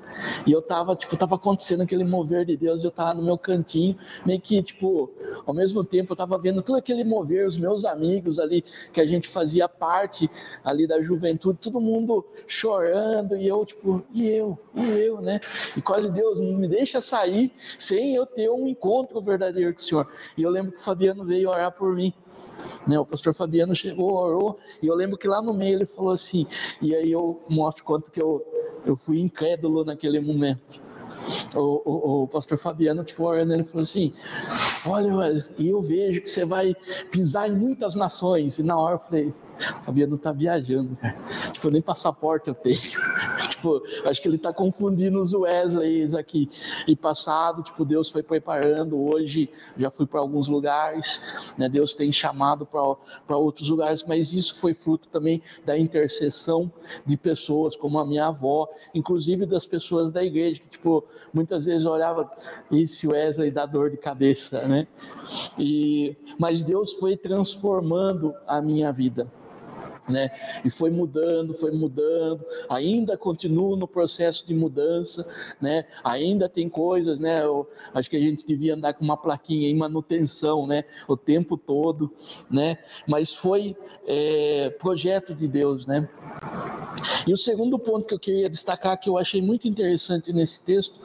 E 0.46 0.52
eu 0.52 0.60
estava, 0.60 0.94
tipo, 0.94 1.14
estava 1.14 1.36
acontecendo 1.36 1.82
aquele 1.82 2.04
mover 2.04 2.44
de 2.44 2.56
Deus. 2.56 2.84
Eu 2.84 2.90
estava 2.90 3.14
no 3.14 3.22
meu 3.22 3.38
cantinho, 3.38 3.96
meio 4.26 4.40
que, 4.40 4.62
tipo, 4.62 5.10
ao 5.46 5.54
mesmo 5.54 5.82
tempo 5.84 6.12
eu 6.12 6.14
estava 6.14 6.36
vendo 6.38 6.62
todo 6.62 6.76
aquele 6.76 7.04
mover, 7.04 7.46
os 7.46 7.56
meus 7.62 7.84
amigos 7.84 8.38
ali, 8.38 8.64
que 8.92 9.00
a 9.00 9.06
gente 9.06 9.28
fazia 9.28 9.68
parte 9.68 10.30
ali 10.64 10.86
da 10.86 11.00
juventude, 11.00 11.58
todo 11.60 11.80
mundo 11.80 12.26
chorando, 12.46 13.36
e 13.36 13.46
eu, 13.46 13.64
tipo, 13.64 14.02
e 14.12 14.28
eu, 14.28 14.58
e 14.74 14.86
eu, 14.86 15.20
né? 15.20 15.40
E 15.76 15.80
quase 15.80 16.10
Deus 16.10 16.40
não 16.40 16.52
me 16.54 16.68
deixa 16.68 17.00
sair 17.00 17.52
sem 17.78 18.14
eu 18.14 18.26
ter 18.26 18.50
um 18.50 18.66
encontro 18.66 19.20
verdadeiro 19.20 19.72
com 19.72 19.80
o 19.80 19.82
Senhor. 19.82 20.08
E 20.36 20.42
eu 20.42 20.50
lembro 20.50 20.72
que 20.72 20.78
o 20.78 20.82
Fabiano 20.82 21.24
veio 21.24 21.48
orar 21.48 21.72
por 21.72 21.94
mim. 21.94 22.12
Né, 22.86 22.98
o 22.98 23.06
pastor 23.06 23.34
Fabiano 23.34 23.74
chegou, 23.74 24.12
orou, 24.14 24.58
e 24.80 24.86
eu 24.86 24.94
lembro 24.94 25.16
que 25.16 25.26
lá 25.26 25.40
no 25.42 25.52
meio 25.52 25.78
ele 25.78 25.86
falou 25.86 26.12
assim, 26.12 26.46
e 26.80 26.94
aí 26.94 27.10
eu 27.10 27.40
mostro 27.48 27.82
quanto 27.82 28.10
que 28.10 28.22
eu, 28.22 28.44
eu 28.84 28.96
fui 28.96 29.20
incrédulo 29.20 29.84
naquele 29.84 30.20
momento. 30.20 30.91
O, 31.54 31.82
o, 31.84 32.22
o, 32.22 32.28
pastor 32.28 32.58
Fabiano, 32.58 33.04
tipo, 33.04 33.24
orando, 33.24 33.52
ele 33.52 33.64
falou 33.64 33.82
assim: 33.82 34.12
Olha, 34.84 35.44
e 35.58 35.68
eu 35.68 35.80
vejo 35.80 36.20
que 36.20 36.30
você 36.30 36.44
vai 36.44 36.74
pisar 37.10 37.48
em 37.48 37.54
muitas 37.54 37.94
nações. 37.94 38.58
E 38.58 38.62
na 38.62 38.76
hora 38.76 38.96
eu 38.96 38.98
falei: 38.98 39.34
Fabiano 39.84 40.18
tá 40.18 40.32
viajando, 40.32 40.96
cara. 40.96 41.16
Tipo, 41.52 41.70
nem 41.70 41.82
passaporte 41.82 42.48
eu 42.48 42.54
tenho. 42.54 42.80
Acho 44.04 44.20
que 44.20 44.28
ele 44.28 44.38
tá 44.38 44.52
confundindo 44.52 45.20
os 45.20 45.32
Wesleys 45.32 46.14
aqui. 46.14 46.50
E 46.86 46.96
passado, 46.96 47.62
tipo, 47.62 47.84
Deus 47.84 48.08
foi 48.08 48.22
preparando. 48.22 48.98
Hoje 48.98 49.48
já 49.76 49.90
fui 49.90 50.06
para 50.06 50.20
alguns 50.20 50.48
lugares, 50.48 51.20
né? 51.56 51.68
Deus 51.68 51.94
tem 51.94 52.12
chamado 52.12 52.66
para 52.66 53.36
outros 53.36 53.68
lugares, 53.68 54.04
mas 54.06 54.32
isso 54.32 54.56
foi 54.56 54.74
fruto 54.74 55.08
também 55.08 55.42
da 55.64 55.78
intercessão 55.78 56.72
de 57.04 57.16
pessoas 57.16 57.76
como 57.76 57.98
a 57.98 58.06
minha 58.06 58.26
avó, 58.26 58.68
inclusive 58.94 59.46
das 59.46 59.66
pessoas 59.66 60.12
da 60.12 60.24
igreja, 60.24 60.60
que, 60.60 60.68
tipo, 60.68 61.04
muitas 61.32 61.66
vezes 61.66 61.84
olhava 61.84 62.30
esse 62.70 63.06
Wesley 63.06 63.50
dá 63.50 63.66
dor 63.66 63.90
de 63.90 63.96
cabeça, 63.96 64.66
né? 64.66 64.86
E, 65.58 66.16
mas 66.38 66.64
Deus 66.64 66.92
foi 66.92 67.16
transformando 67.16 68.34
a 68.46 68.60
minha 68.60 68.92
vida 68.92 69.30
né? 70.08 70.30
E 70.64 70.70
foi 70.70 70.90
mudando, 70.90 71.54
foi 71.54 71.70
mudando, 71.70 72.44
ainda 72.68 73.16
continua 73.16 73.76
no 73.76 73.86
processo 73.86 74.46
de 74.46 74.54
mudança, 74.54 75.28
né? 75.60 75.84
Ainda 76.02 76.48
tem 76.48 76.68
coisas, 76.68 77.20
né? 77.20 77.42
Eu 77.42 77.68
acho 77.94 78.10
que 78.10 78.16
a 78.16 78.20
gente 78.20 78.46
devia 78.46 78.74
andar 78.74 78.94
com 78.94 79.04
uma 79.04 79.16
plaquinha 79.16 79.68
em 79.68 79.76
manutenção, 79.76 80.66
né? 80.66 80.84
O 81.06 81.16
tempo 81.16 81.56
todo, 81.56 82.12
né? 82.50 82.78
Mas 83.06 83.34
foi 83.34 83.76
é, 84.06 84.70
projeto 84.70 85.34
de 85.34 85.46
Deus, 85.46 85.86
né? 85.86 86.08
E 87.26 87.32
o 87.32 87.36
segundo 87.36 87.78
ponto 87.78 88.06
que 88.06 88.14
eu 88.14 88.18
queria 88.18 88.50
destacar, 88.50 88.98
que 88.98 89.08
eu 89.08 89.16
achei 89.16 89.40
muito 89.40 89.68
interessante 89.68 90.32
nesse 90.32 90.62
texto, 90.62 91.00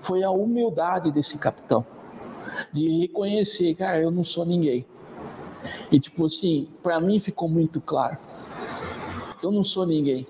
foi 0.00 0.22
a 0.22 0.30
humildade 0.30 1.10
desse 1.10 1.38
capitão, 1.38 1.84
de 2.72 3.00
reconhecer, 3.00 3.74
cara, 3.74 4.00
eu 4.00 4.10
não 4.10 4.22
sou 4.22 4.44
ninguém. 4.44 4.84
E 5.90 5.98
tipo 5.98 6.26
assim, 6.26 6.68
para 6.82 7.00
mim 7.00 7.18
ficou 7.18 7.48
muito 7.48 7.80
claro 7.80 8.18
eu 9.46 9.52
não 9.52 9.64
sou 9.64 9.86
ninguém. 9.86 10.26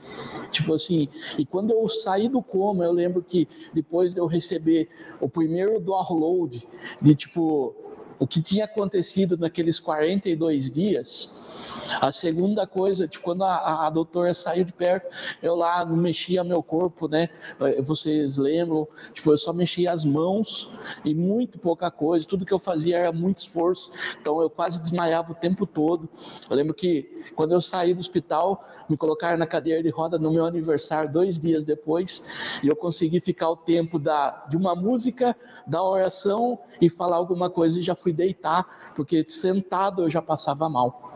Tipo 0.50 0.74
assim, 0.74 1.08
e 1.38 1.46
quando 1.46 1.72
eu 1.72 1.88
saí 1.88 2.28
do 2.28 2.42
coma, 2.42 2.84
eu 2.84 2.92
lembro 2.92 3.22
que 3.22 3.48
depois 3.72 4.14
de 4.14 4.20
eu 4.20 4.26
receber 4.26 4.88
o 5.20 5.28
primeiro 5.28 5.80
download 5.80 6.66
de 7.00 7.14
tipo 7.14 7.74
o 8.18 8.26
que 8.26 8.40
tinha 8.40 8.66
acontecido 8.66 9.36
naqueles 9.36 9.80
42 9.80 10.70
dias, 10.70 11.51
a 12.00 12.10
segunda 12.10 12.66
coisa, 12.66 13.06
tipo, 13.06 13.24
quando 13.24 13.44
a, 13.44 13.86
a, 13.86 13.90
doutora 13.90 14.32
saiu 14.34 14.64
de 14.64 14.72
perto, 14.72 15.08
eu 15.42 15.54
lá 15.54 15.84
não 15.84 15.96
mexia 15.96 16.42
meu 16.42 16.62
corpo, 16.62 17.08
né? 17.08 17.28
Eh, 17.60 17.82
vocês 17.82 18.36
lembram? 18.36 18.88
Tipo, 19.12 19.32
eu 19.32 19.38
só 19.38 19.52
mexia 19.52 19.92
as 19.92 20.04
mãos 20.04 20.70
e 21.04 21.14
muito 21.14 21.58
pouca 21.58 21.90
coisa. 21.90 22.26
Tudo 22.26 22.46
que 22.46 22.52
eu 22.52 22.58
fazia 22.58 22.98
era 22.98 23.12
muito 23.12 23.38
esforço. 23.38 23.90
Então 24.20 24.40
eu 24.40 24.50
quase 24.50 24.80
desmaiava 24.80 25.32
o 25.32 25.34
tempo 25.34 25.66
todo. 25.66 26.08
Eu 26.48 26.56
lembro 26.56 26.74
que 26.74 27.22
quando 27.34 27.52
eu 27.52 27.60
saí 27.60 27.94
do 27.94 28.00
hospital, 28.00 28.66
me 28.88 28.96
colocaram 28.96 29.38
na 29.38 29.46
cadeira 29.46 29.82
de 29.82 29.90
roda 29.90 30.18
no 30.18 30.30
meu 30.30 30.44
aniversário, 30.44 31.10
dois 31.10 31.38
dias 31.38 31.64
depois, 31.64 32.24
e 32.62 32.68
eu 32.68 32.76
consegui 32.76 33.20
ficar 33.20 33.50
o 33.50 33.56
tempo 33.56 33.98
da, 33.98 34.44
de 34.48 34.56
uma 34.56 34.74
música, 34.74 35.36
da 35.66 35.82
oração 35.82 36.58
e 36.80 36.90
falar 36.90 37.16
alguma 37.16 37.48
coisa 37.48 37.78
e 37.78 37.82
já 37.82 37.94
fui 37.94 38.12
deitar, 38.12 38.92
porque 38.94 39.24
sentado 39.28 40.02
eu 40.02 40.10
já 40.10 40.20
passava 40.20 40.68
mal 40.68 41.11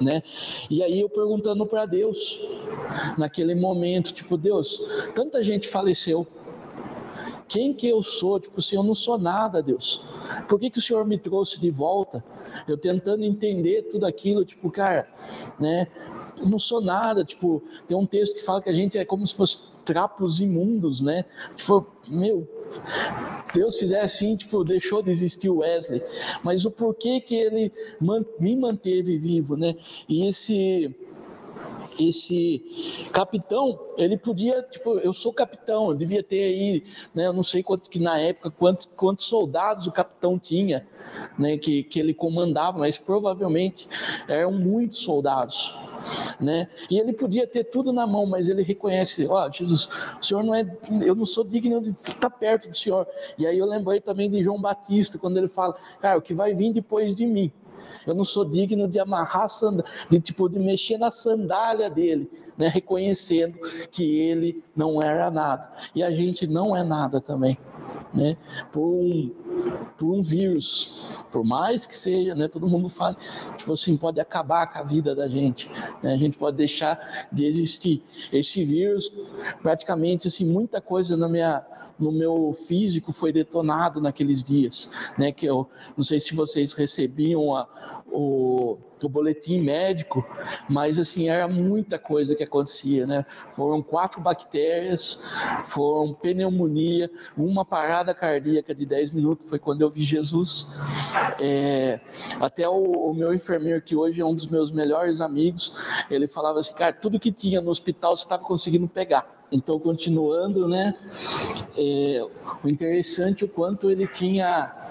né? 0.00 0.22
E 0.70 0.82
aí 0.82 1.00
eu 1.00 1.08
perguntando 1.08 1.66
para 1.66 1.86
Deus, 1.86 2.40
naquele 3.16 3.54
momento, 3.54 4.12
tipo, 4.12 4.36
Deus, 4.36 4.80
tanta 5.14 5.42
gente 5.42 5.68
faleceu. 5.68 6.26
Quem 7.48 7.72
que 7.72 7.88
eu 7.88 8.02
sou? 8.02 8.40
Tipo, 8.40 8.60
se 8.60 8.74
eu 8.74 8.82
não 8.82 8.94
sou 8.94 9.18
nada, 9.18 9.62
Deus. 9.62 10.02
Por 10.48 10.58
que 10.58 10.70
que 10.70 10.78
o 10.78 10.82
Senhor 10.82 11.06
me 11.06 11.16
trouxe 11.16 11.60
de 11.60 11.70
volta? 11.70 12.24
Eu 12.66 12.76
tentando 12.76 13.24
entender 13.24 13.82
tudo 13.82 14.06
aquilo, 14.06 14.44
tipo, 14.44 14.70
cara, 14.70 15.08
né? 15.58 15.86
Eu 16.38 16.46
não 16.48 16.58
sou 16.58 16.80
nada, 16.80 17.24
tipo, 17.24 17.62
tem 17.86 17.96
um 17.96 18.04
texto 18.04 18.34
que 18.34 18.42
fala 18.42 18.60
que 18.60 18.68
a 18.68 18.74
gente 18.74 18.98
é 18.98 19.04
como 19.04 19.26
se 19.26 19.34
fosse 19.34 19.58
trapos 19.84 20.40
imundos, 20.40 21.00
né? 21.00 21.24
Tipo, 21.54 21.86
meu, 22.08 22.46
Deus 23.54 23.76
fizesse 23.76 24.04
assim, 24.04 24.36
tipo, 24.36 24.64
deixou 24.64 25.02
de 25.02 25.10
existir 25.10 25.48
o 25.48 25.58
Wesley, 25.58 26.02
mas 26.42 26.64
o 26.64 26.70
porquê 26.70 27.20
que 27.20 27.34
ele 27.34 27.72
me 28.38 28.56
manteve 28.56 29.16
vivo, 29.18 29.56
né? 29.56 29.74
E 30.08 30.28
esse 30.28 30.94
esse 31.98 33.06
capitão, 33.12 33.78
ele 33.96 34.16
podia, 34.16 34.62
tipo, 34.62 34.98
eu 34.98 35.12
sou 35.14 35.32
capitão, 35.32 35.90
eu 35.90 35.96
devia 35.96 36.22
ter 36.22 36.42
aí, 36.42 36.84
né, 37.14 37.26
eu 37.26 37.32
não 37.32 37.42
sei 37.42 37.62
quanto 37.62 37.88
que 37.88 37.98
na 37.98 38.18
época, 38.18 38.50
quantos, 38.50 38.88
quantos 38.96 39.24
soldados 39.24 39.86
o 39.86 39.92
capitão 39.92 40.38
tinha, 40.38 40.86
né, 41.38 41.56
que, 41.56 41.82
que 41.82 41.98
ele 41.98 42.14
comandava, 42.14 42.78
mas 42.78 42.98
provavelmente 42.98 43.88
eram 44.28 44.52
muitos 44.52 44.98
soldados 44.98 45.74
né? 46.40 46.68
E 46.90 46.98
ele 46.98 47.12
podia 47.12 47.46
ter 47.46 47.64
tudo 47.64 47.92
na 47.92 48.06
mão, 48.06 48.26
mas 48.26 48.48
ele 48.48 48.62
reconhece, 48.62 49.26
ó, 49.28 49.46
oh, 49.46 49.52
Jesus, 49.52 49.88
o 50.20 50.24
Senhor 50.24 50.42
não 50.42 50.54
é, 50.54 50.64
eu 51.04 51.14
não 51.14 51.26
sou 51.26 51.44
digno 51.44 51.80
de 51.80 51.90
estar 51.90 52.30
perto 52.30 52.68
do 52.68 52.76
Senhor. 52.76 53.06
E 53.36 53.46
aí 53.46 53.58
eu 53.58 53.66
lembrei 53.66 54.00
também 54.00 54.30
de 54.30 54.42
João 54.42 54.60
Batista, 54.60 55.18
quando 55.18 55.36
ele 55.38 55.48
fala, 55.48 55.76
cara, 56.00 56.18
o 56.18 56.22
que 56.22 56.34
vai 56.34 56.54
vir 56.54 56.72
depois 56.72 57.14
de 57.14 57.26
mim, 57.26 57.50
eu 58.06 58.14
não 58.14 58.24
sou 58.24 58.44
digno 58.44 58.88
de 58.88 58.98
amarrar 58.98 59.46
de 60.10 60.20
tipo 60.20 60.48
de 60.48 60.58
mexer 60.58 60.98
na 60.98 61.10
sandália 61.10 61.88
dele, 61.88 62.30
né, 62.56 62.68
reconhecendo 62.68 63.58
que 63.90 64.18
ele 64.18 64.62
não 64.74 65.00
era 65.00 65.30
nada. 65.30 65.70
E 65.94 66.02
a 66.02 66.10
gente 66.10 66.46
não 66.46 66.76
é 66.76 66.82
nada 66.82 67.20
também 67.20 67.58
né, 68.16 68.36
por, 68.72 68.86
um, 68.86 69.30
por 69.98 70.14
um 70.14 70.22
vírus, 70.22 71.06
por 71.30 71.44
mais 71.44 71.86
que 71.86 71.94
seja, 71.94 72.34
né, 72.34 72.48
todo 72.48 72.66
mundo 72.66 72.88
fala, 72.88 73.16
tipo 73.56 73.72
assim, 73.72 73.96
pode 73.96 74.18
acabar 74.18 74.66
com 74.72 74.78
a 74.78 74.82
vida 74.82 75.14
da 75.14 75.28
gente, 75.28 75.70
né, 76.02 76.14
a 76.14 76.16
gente 76.16 76.38
pode 76.38 76.56
deixar 76.56 77.28
de 77.30 77.44
existir. 77.44 78.02
Esse 78.32 78.64
vírus, 78.64 79.12
praticamente, 79.62 80.28
assim, 80.28 80.46
muita 80.46 80.80
coisa 80.80 81.16
na 81.16 81.28
minha, 81.28 81.64
no 81.98 82.12
meu 82.12 82.56
físico 82.66 83.12
foi 83.12 83.32
detonado 83.32 84.00
naqueles 84.00 84.42
dias, 84.42 84.90
né, 85.18 85.32
que 85.32 85.46
eu 85.46 85.68
não 85.96 86.04
sei 86.04 86.20
se 86.20 86.34
vocês 86.34 86.72
recebiam 86.72 87.54
a, 87.54 87.66
o 88.06 88.78
o 89.04 89.08
boletim 89.08 89.60
médico, 89.60 90.24
mas 90.68 90.98
assim, 90.98 91.28
era 91.28 91.46
muita 91.46 91.98
coisa 91.98 92.34
que 92.34 92.42
acontecia, 92.42 93.06
né? 93.06 93.26
Foram 93.50 93.82
quatro 93.82 94.20
bactérias, 94.20 95.22
foram 95.64 96.14
pneumonia, 96.14 97.10
uma 97.36 97.64
parada 97.64 98.14
cardíaca 98.14 98.74
de 98.74 98.86
10 98.86 99.10
minutos, 99.10 99.48
foi 99.48 99.58
quando 99.58 99.82
eu 99.82 99.90
vi 99.90 100.02
Jesus. 100.02 100.74
É, 101.40 102.00
até 102.40 102.68
o, 102.68 103.10
o, 103.10 103.14
meu 103.14 103.34
enfermeiro, 103.34 103.82
que 103.82 103.94
hoje 103.94 104.20
é 104.20 104.24
um 104.24 104.34
dos 104.34 104.46
meus 104.46 104.70
melhores 104.70 105.20
amigos, 105.20 105.76
ele 106.10 106.26
falava 106.26 106.60
assim, 106.60 106.74
cara, 106.74 106.92
tudo 106.92 107.20
que 107.20 107.32
tinha 107.32 107.60
no 107.60 107.70
hospital 107.70 108.16
você 108.16 108.22
estava 108.22 108.42
conseguindo 108.42 108.88
pegar. 108.88 109.35
Então, 109.50 109.78
continuando, 109.78 110.66
né? 110.68 110.94
É, 111.76 112.26
o 112.64 112.68
interessante 112.68 113.44
é 113.44 113.46
o 113.46 113.50
quanto 113.50 113.90
ele 113.90 114.06
tinha 114.06 114.86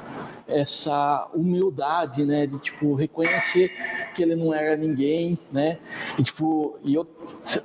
essa 0.47 1.27
humildade, 1.33 2.23
né, 2.23 2.45
de 2.45 2.59
tipo 2.59 2.93
reconhecer 2.93 3.71
que 4.13 4.21
ele 4.21 4.35
não 4.35 4.53
era 4.53 4.77
ninguém, 4.77 5.37
né? 5.51 5.79
E 6.19 6.23
tipo, 6.23 6.77
e 6.83 6.93
eu 6.93 7.07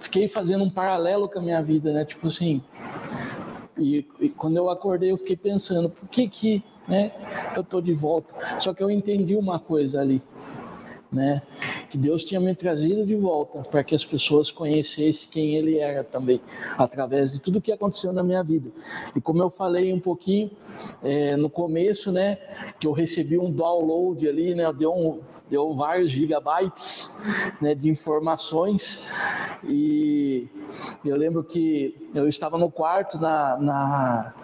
fiquei 0.00 0.28
fazendo 0.28 0.64
um 0.64 0.70
paralelo 0.70 1.28
com 1.28 1.38
a 1.38 1.42
minha 1.42 1.62
vida, 1.62 1.92
né? 1.92 2.04
Tipo 2.04 2.28
assim, 2.28 2.62
e, 3.76 4.06
e 4.18 4.28
quando 4.30 4.56
eu 4.56 4.70
acordei 4.70 5.10
eu 5.10 5.18
fiquei 5.18 5.36
pensando, 5.36 5.90
por 5.90 6.08
que 6.08 6.28
que, 6.28 6.62
né, 6.88 7.12
eu 7.54 7.62
tô 7.62 7.80
de 7.80 7.92
volta? 7.92 8.34
Só 8.58 8.72
que 8.72 8.82
eu 8.82 8.90
entendi 8.90 9.36
uma 9.36 9.58
coisa 9.58 10.00
ali, 10.00 10.22
né? 11.12 11.42
que 11.88 11.98
Deus 11.98 12.24
tinha 12.24 12.40
me 12.40 12.54
trazido 12.54 13.04
de 13.04 13.16
volta 13.16 13.60
para 13.62 13.82
que 13.82 13.94
as 13.94 14.04
pessoas 14.04 14.50
conhecessem 14.50 15.28
quem 15.30 15.54
Ele 15.56 15.78
era 15.78 16.04
também, 16.04 16.40
através 16.78 17.32
de 17.32 17.40
tudo 17.40 17.60
que 17.60 17.72
aconteceu 17.72 18.12
na 18.12 18.22
minha 18.22 18.42
vida. 18.42 18.70
E 19.14 19.20
como 19.20 19.42
eu 19.42 19.50
falei 19.50 19.92
um 19.92 20.00
pouquinho 20.00 20.50
é, 21.02 21.36
no 21.36 21.50
começo, 21.50 22.12
né, 22.12 22.38
que 22.78 22.86
eu 22.86 22.92
recebi 22.92 23.38
um 23.38 23.50
download 23.50 24.28
ali, 24.28 24.54
né, 24.54 24.72
deu 24.72 24.92
um, 24.92 25.20
deu 25.50 25.74
vários 25.74 26.12
gigabytes 26.12 27.24
né, 27.60 27.74
de 27.74 27.90
informações 27.90 29.04
e 29.64 30.48
eu 31.04 31.16
lembro 31.16 31.42
que 31.42 32.08
eu 32.14 32.28
estava 32.28 32.56
no 32.56 32.70
quarto 32.70 33.18
na, 33.18 33.56
na, 33.58 34.34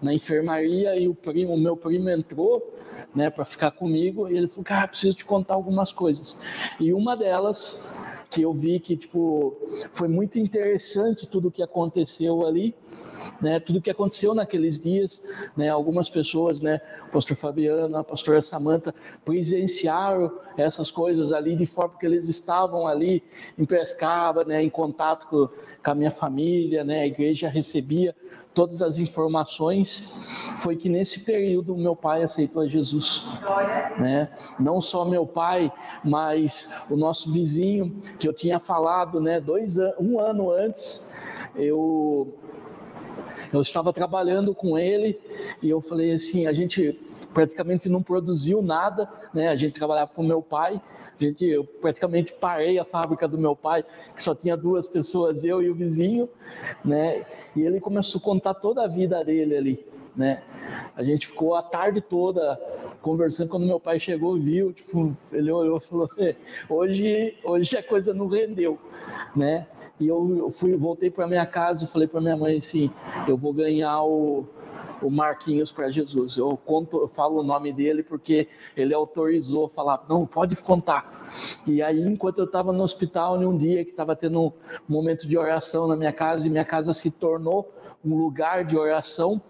na 0.00 0.14
enfermaria 0.14 0.96
e 0.96 1.08
o 1.08 1.14
primo, 1.14 1.54
o 1.54 1.58
meu 1.58 1.76
primo 1.76 2.08
entrou 2.08 2.74
né, 3.14 3.30
para 3.30 3.44
ficar 3.44 3.70
comigo 3.70 4.28
e 4.28 4.36
ele 4.36 4.46
falou, 4.46 4.64
cara, 4.64 4.88
preciso 4.88 5.16
te 5.16 5.24
contar 5.24 5.54
algumas 5.54 5.92
coisas. 5.92 6.40
E 6.78 6.92
uma 6.92 7.16
delas 7.16 7.84
que 8.30 8.42
eu 8.42 8.52
vi 8.52 8.78
que 8.78 8.96
tipo 8.96 9.56
foi 9.92 10.08
muito 10.08 10.38
interessante 10.38 11.26
tudo 11.26 11.48
o 11.48 11.50
que 11.50 11.62
aconteceu 11.62 12.46
ali 12.46 12.74
né, 13.40 13.60
tudo 13.60 13.80
que 13.80 13.90
aconteceu 13.90 14.34
naqueles 14.34 14.78
dias, 14.78 15.22
né, 15.56 15.68
algumas 15.68 16.08
pessoas, 16.08 16.60
né, 16.60 16.80
o 17.08 17.10
pastor 17.12 17.36
Fabiano, 17.36 17.96
a 17.96 18.04
pastora 18.04 18.40
Samanta, 18.40 18.94
presenciaram 19.24 20.32
essas 20.56 20.90
coisas 20.90 21.32
ali 21.32 21.54
de 21.54 21.66
forma 21.66 21.96
que 21.98 22.06
eles 22.06 22.28
estavam 22.28 22.86
ali 22.86 23.22
em 23.56 23.64
Pescava, 23.64 24.44
né, 24.44 24.62
em 24.62 24.70
contato 24.70 25.28
com, 25.28 25.48
com 25.82 25.90
a 25.90 25.94
minha 25.94 26.10
família, 26.10 26.84
né, 26.84 27.00
a 27.00 27.06
igreja 27.06 27.48
recebia 27.48 28.14
todas 28.58 28.82
as 28.82 28.98
informações, 28.98 30.12
foi 30.56 30.74
que 30.74 30.88
nesse 30.88 31.20
período 31.20 31.76
meu 31.76 31.94
pai 31.94 32.24
aceitou 32.24 32.62
a 32.62 32.66
Jesus, 32.66 33.24
né? 33.98 34.28
Não 34.58 34.80
só 34.80 35.04
meu 35.04 35.24
pai, 35.24 35.72
mas 36.02 36.72
o 36.90 36.96
nosso 36.96 37.30
vizinho 37.30 38.02
que 38.18 38.26
eu 38.26 38.32
tinha 38.32 38.58
falado, 38.58 39.20
né? 39.20 39.40
Dois 39.40 39.78
um 40.00 40.18
ano 40.18 40.50
antes, 40.50 41.12
eu 41.54 42.34
eu 43.52 43.62
estava 43.62 43.92
trabalhando 43.92 44.54
com 44.54 44.78
ele 44.78 45.18
e 45.62 45.70
eu 45.70 45.80
falei 45.80 46.12
assim, 46.12 46.46
a 46.46 46.52
gente 46.52 46.98
praticamente 47.32 47.88
não 47.88 48.02
produziu 48.02 48.62
nada, 48.62 49.08
né? 49.32 49.48
A 49.48 49.56
gente 49.56 49.72
trabalhava 49.72 50.10
com 50.14 50.22
meu 50.22 50.42
pai, 50.42 50.80
a 51.20 51.24
gente, 51.24 51.44
eu 51.44 51.64
praticamente 51.64 52.32
parei 52.32 52.78
a 52.78 52.84
fábrica 52.84 53.26
do 53.26 53.36
meu 53.36 53.56
pai, 53.56 53.84
que 54.14 54.22
só 54.22 54.34
tinha 54.34 54.56
duas 54.56 54.86
pessoas, 54.86 55.44
eu 55.44 55.62
e 55.62 55.68
o 55.68 55.74
vizinho, 55.74 56.28
né? 56.84 57.24
E 57.56 57.62
ele 57.62 57.80
começou 57.80 58.20
a 58.20 58.24
contar 58.24 58.54
toda 58.54 58.84
a 58.84 58.88
vida 58.88 59.22
dele 59.24 59.56
ali, 59.56 59.86
né? 60.14 60.42
A 60.96 61.02
gente 61.02 61.26
ficou 61.26 61.54
a 61.54 61.62
tarde 61.62 62.00
toda 62.00 62.60
conversando 63.02 63.48
quando 63.48 63.66
meu 63.66 63.80
pai 63.80 63.98
chegou, 63.98 64.36
viu, 64.36 64.72
tipo, 64.72 65.16
ele 65.32 65.50
olhou 65.50 65.78
e 65.78 65.80
falou: 65.80 66.08
"Hoje, 66.68 67.36
hoje 67.44 67.76
a 67.76 67.82
coisa 67.82 68.14
não 68.14 68.28
rendeu", 68.28 68.78
né? 69.34 69.66
E 70.00 70.06
eu 70.06 70.50
fui, 70.50 70.76
voltei 70.76 71.10
para 71.10 71.26
minha 71.26 71.46
casa 71.46 71.84
e 71.84 71.86
falei 71.86 72.06
para 72.06 72.20
minha 72.20 72.36
mãe 72.36 72.58
assim: 72.58 72.90
eu 73.26 73.36
vou 73.36 73.52
ganhar 73.52 74.02
o, 74.02 74.46
o 75.02 75.10
Marquinhos 75.10 75.72
para 75.72 75.90
Jesus. 75.90 76.36
Eu 76.36 76.56
conto, 76.56 76.98
eu 76.98 77.08
falo 77.08 77.40
o 77.40 77.42
nome 77.42 77.72
dele 77.72 78.02
porque 78.02 78.48
ele 78.76 78.94
autorizou 78.94 79.68
falar, 79.68 80.04
não, 80.08 80.26
pode 80.26 80.56
contar. 80.56 81.30
E 81.66 81.82
aí, 81.82 82.00
enquanto 82.00 82.38
eu 82.38 82.44
estava 82.44 82.72
no 82.72 82.82
hospital, 82.82 83.40
em 83.40 83.46
um 83.46 83.56
dia 83.56 83.84
que 83.84 83.90
estava 83.90 84.14
tendo 84.14 84.40
um 84.40 84.52
momento 84.88 85.26
de 85.26 85.36
oração 85.36 85.86
na 85.86 85.96
minha 85.96 86.12
casa, 86.12 86.46
e 86.46 86.50
minha 86.50 86.64
casa 86.64 86.92
se 86.92 87.10
tornou 87.10 87.72
um 88.04 88.16
lugar 88.16 88.64
de 88.64 88.76
oração, 88.76 89.40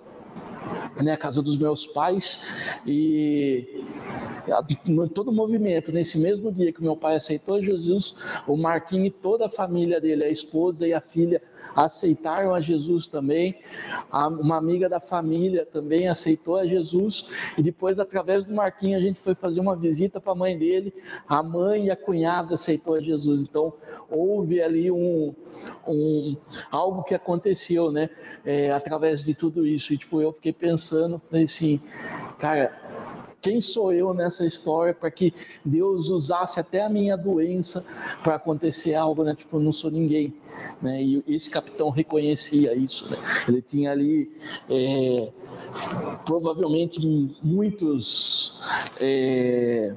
né, 1.02 1.12
a 1.12 1.16
casa 1.16 1.42
dos 1.42 1.56
meus 1.56 1.86
pais, 1.86 2.42
e 2.86 3.84
todo 5.14 5.28
o 5.28 5.32
movimento, 5.32 5.92
nesse 5.92 6.18
mesmo 6.18 6.50
dia 6.50 6.72
que 6.72 6.82
meu 6.82 6.96
pai 6.96 7.16
aceitou 7.16 7.62
Jesus, 7.62 8.16
o 8.46 8.56
Marquinhos 8.56 9.08
e 9.08 9.10
toda 9.10 9.46
a 9.46 9.48
família 9.48 10.00
dele, 10.00 10.24
a 10.24 10.30
esposa 10.30 10.86
e 10.86 10.92
a 10.92 11.00
filha, 11.00 11.42
aceitaram 11.74 12.54
a 12.54 12.60
Jesus 12.60 13.06
também. 13.06 13.56
Uma 14.40 14.56
amiga 14.56 14.88
da 14.88 15.00
família 15.00 15.64
também 15.64 16.08
aceitou 16.08 16.56
a 16.56 16.66
Jesus. 16.66 17.26
E 17.56 17.62
depois, 17.62 17.98
através 17.98 18.44
do 18.44 18.54
Marquinhos, 18.54 19.00
a 19.00 19.04
gente 19.04 19.20
foi 19.20 19.34
fazer 19.34 19.60
uma 19.60 19.76
visita 19.76 20.20
para 20.20 20.32
a 20.32 20.36
mãe 20.36 20.58
dele. 20.58 20.92
A 21.28 21.42
mãe 21.42 21.86
e 21.86 21.90
a 21.90 21.96
cunhada 21.96 22.54
aceitou 22.54 22.94
a 22.94 23.00
Jesus. 23.00 23.44
Então, 23.44 23.72
houve 24.10 24.60
ali 24.60 24.90
um, 24.90 25.34
um 25.86 26.36
algo 26.70 27.02
que 27.04 27.14
aconteceu, 27.14 27.92
né? 27.92 28.10
É, 28.44 28.72
através 28.72 29.24
de 29.24 29.34
tudo 29.34 29.66
isso. 29.66 29.92
E, 29.92 29.98
tipo, 29.98 30.20
eu 30.20 30.32
fiquei 30.32 30.52
pensando, 30.52 31.18
falei 31.18 31.44
assim, 31.44 31.80
cara, 32.38 32.72
quem 33.40 33.60
sou 33.60 33.92
eu 33.92 34.12
nessa 34.12 34.44
história 34.44 34.92
para 34.92 35.10
que 35.10 35.32
Deus 35.64 36.08
usasse 36.08 36.58
até 36.58 36.82
a 36.82 36.88
minha 36.88 37.16
doença 37.16 37.84
para 38.22 38.34
acontecer 38.34 38.94
algo, 38.94 39.22
né? 39.24 39.34
Tipo, 39.34 39.56
eu 39.56 39.60
não 39.60 39.72
sou 39.72 39.90
ninguém. 39.90 40.34
Né? 40.82 41.02
E 41.02 41.24
esse 41.26 41.50
capitão 41.50 41.90
reconhecia 41.90 42.74
isso. 42.74 43.08
Né? 43.10 43.16
Ele 43.46 43.62
tinha 43.62 43.92
ali 43.92 44.30
é, 44.68 45.32
provavelmente 46.24 47.00
muitos 47.42 48.62
é, 49.00 49.94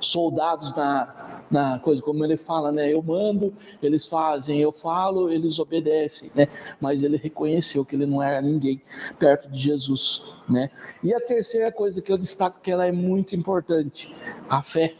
soldados 0.00 0.74
na, 0.76 1.21
na 1.52 1.78
coisa, 1.78 2.02
como 2.02 2.24
ele 2.24 2.38
fala, 2.38 2.72
né? 2.72 2.90
Eu 2.90 3.02
mando, 3.02 3.52
eles 3.82 4.06
fazem, 4.06 4.58
eu 4.58 4.72
falo, 4.72 5.30
eles 5.30 5.58
obedecem, 5.58 6.30
né? 6.34 6.48
Mas 6.80 7.02
ele 7.02 7.18
reconheceu 7.18 7.84
que 7.84 7.94
ele 7.94 8.06
não 8.06 8.22
era 8.22 8.40
ninguém 8.40 8.80
perto 9.18 9.50
de 9.50 9.60
Jesus, 9.60 10.34
né? 10.48 10.70
E 11.04 11.14
a 11.14 11.20
terceira 11.20 11.70
coisa 11.70 12.00
que 12.00 12.10
eu 12.10 12.16
destaco 12.16 12.60
que 12.62 12.70
ela 12.70 12.86
é 12.86 12.92
muito 12.92 13.36
importante, 13.36 14.12
a 14.48 14.62
fé. 14.62 14.94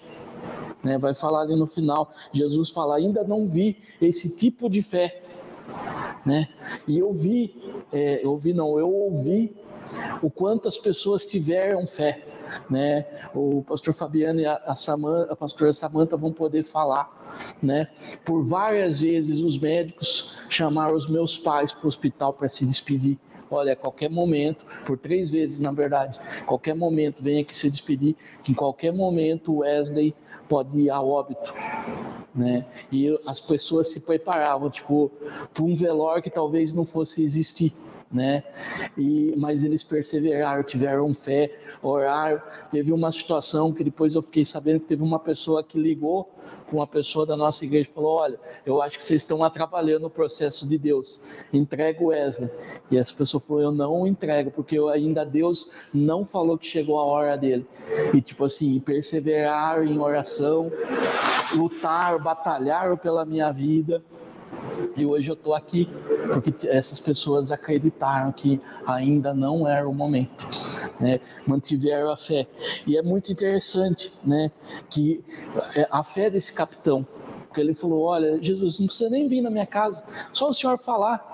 Né? 0.84 0.98
Vai 0.98 1.14
falar 1.14 1.42
ali 1.42 1.56
no 1.56 1.66
final, 1.66 2.12
Jesus 2.32 2.68
fala: 2.68 2.96
ainda 2.96 3.24
não 3.24 3.46
vi 3.46 3.78
esse 4.00 4.36
tipo 4.36 4.68
de 4.68 4.82
fé, 4.82 5.22
né? 6.26 6.48
E 6.86 6.98
eu 6.98 7.14
vi, 7.14 7.56
é, 7.90 8.20
eu 8.22 8.36
vi 8.36 8.52
não, 8.52 8.78
eu 8.78 8.92
ouvi 8.92 9.56
o 10.20 10.30
quanto 10.30 10.68
as 10.68 10.76
pessoas 10.76 11.24
tiveram 11.24 11.86
fé 11.86 12.31
né? 12.68 13.06
O 13.34 13.62
pastor 13.62 13.94
Fabiano 13.94 14.40
e 14.40 14.46
a, 14.46 14.54
a, 14.66 14.76
Samanta, 14.76 15.32
a 15.32 15.36
pastora 15.36 15.72
Samanta 15.72 16.16
vão 16.16 16.32
poder 16.32 16.62
falar, 16.62 17.56
né? 17.62 17.88
Por 18.24 18.44
várias 18.44 19.00
vezes 19.00 19.40
os 19.40 19.58
médicos 19.58 20.38
chamaram 20.48 20.96
os 20.96 21.08
meus 21.08 21.36
pais 21.36 21.72
para 21.72 21.84
o 21.84 21.88
hospital 21.88 22.32
para 22.32 22.48
se 22.48 22.64
despedir. 22.64 23.18
Olha, 23.50 23.74
a 23.74 23.76
qualquer 23.76 24.08
momento, 24.08 24.64
por 24.86 24.96
três 24.96 25.30
vezes 25.30 25.60
na 25.60 25.72
verdade, 25.72 26.18
qualquer 26.46 26.74
momento 26.74 27.22
venha 27.22 27.42
aqui 27.42 27.54
se 27.54 27.70
despedir, 27.70 28.16
que 28.42 28.52
em 28.52 28.54
qualquer 28.54 28.92
momento 28.92 29.58
Wesley 29.58 30.14
pode 30.48 30.78
ir 30.78 30.90
a 30.90 31.00
óbito. 31.00 31.52
Né? 32.34 32.64
E 32.90 33.14
as 33.26 33.40
pessoas 33.40 33.88
se 33.88 34.00
preparavam, 34.00 34.70
tipo, 34.70 35.12
para 35.52 35.62
um 35.62 35.74
velório 35.74 36.22
que 36.22 36.30
talvez 36.30 36.72
não 36.72 36.86
fosse 36.86 37.22
existir 37.22 37.74
né? 38.12 38.42
E, 38.96 39.34
mas 39.36 39.62
eles 39.62 39.82
perseveraram, 39.82 40.62
tiveram 40.62 41.12
fé, 41.14 41.56
oraram. 41.82 42.40
Teve 42.70 42.92
uma 42.92 43.10
situação 43.10 43.72
que 43.72 43.82
depois 43.82 44.14
eu 44.14 44.22
fiquei 44.22 44.44
sabendo 44.44 44.80
que 44.80 44.86
teve 44.86 45.02
uma 45.02 45.18
pessoa 45.18 45.64
que 45.64 45.78
ligou 45.78 46.30
com 46.72 46.76
uma 46.78 46.86
pessoa 46.86 47.26
da 47.26 47.36
nossa 47.36 47.64
igreja 47.64 47.88
e 47.90 47.92
falou: 47.92 48.16
Olha, 48.16 48.38
eu 48.64 48.80
acho 48.82 48.98
que 48.98 49.04
vocês 49.04 49.22
estão 49.22 49.42
atrapalhando 49.42 50.06
o 50.06 50.10
processo 50.10 50.68
de 50.68 50.78
Deus. 50.78 51.22
Entrega 51.52 52.02
o 52.02 52.06
Wesley. 52.06 52.50
E 52.90 52.96
essa 52.96 53.14
pessoa 53.14 53.40
falou: 53.40 53.62
Eu 53.62 53.72
não 53.72 54.06
entrego, 54.06 54.50
porque 54.50 54.78
eu, 54.78 54.88
ainda 54.88 55.24
Deus 55.24 55.70
não 55.92 56.24
falou 56.24 56.58
que 56.58 56.66
chegou 56.66 56.98
a 56.98 57.04
hora 57.04 57.36
dele. 57.36 57.66
E 58.14 58.20
tipo 58.20 58.44
assim, 58.44 58.78
perseveraram 58.80 59.84
em 59.84 59.98
oração, 59.98 60.70
lutaram, 61.54 62.18
batalharam 62.20 62.96
pela 62.96 63.24
minha 63.24 63.50
vida 63.52 64.02
e 64.96 65.06
hoje 65.06 65.28
eu 65.28 65.34
estou 65.34 65.54
aqui 65.54 65.88
porque 66.32 66.66
essas 66.68 66.98
pessoas 66.98 67.50
acreditaram 67.50 68.32
que 68.32 68.60
ainda 68.86 69.34
não 69.34 69.66
era 69.66 69.88
o 69.88 69.94
momento, 69.94 70.48
né? 71.00 71.20
mantiveram 71.46 72.10
a 72.10 72.16
fé. 72.16 72.46
E 72.86 72.96
é 72.96 73.02
muito 73.02 73.32
interessante 73.32 74.12
né? 74.24 74.50
que 74.90 75.24
é, 75.74 75.86
a 75.90 76.02
fé 76.02 76.30
desse 76.30 76.52
capitão, 76.52 77.06
porque 77.46 77.60
ele 77.60 77.74
falou: 77.74 78.04
Olha, 78.04 78.42
Jesus, 78.42 78.78
não 78.78 78.86
precisa 78.86 79.10
nem 79.10 79.28
vir 79.28 79.40
na 79.40 79.50
minha 79.50 79.66
casa, 79.66 80.04
só 80.32 80.48
o 80.48 80.52
senhor 80.52 80.78
falar. 80.78 81.30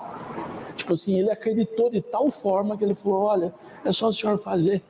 Tipo 0.75 0.93
assim, 0.93 1.19
ele 1.19 1.29
acreditou 1.29 1.89
de 1.89 2.01
tal 2.01 2.29
forma 2.31 2.77
que 2.77 2.83
ele 2.83 2.95
falou: 2.95 3.23
Olha, 3.23 3.53
é 3.83 3.91
só 3.91 4.09
o 4.09 4.13
senhor 4.13 4.37
fazer. 4.37 4.81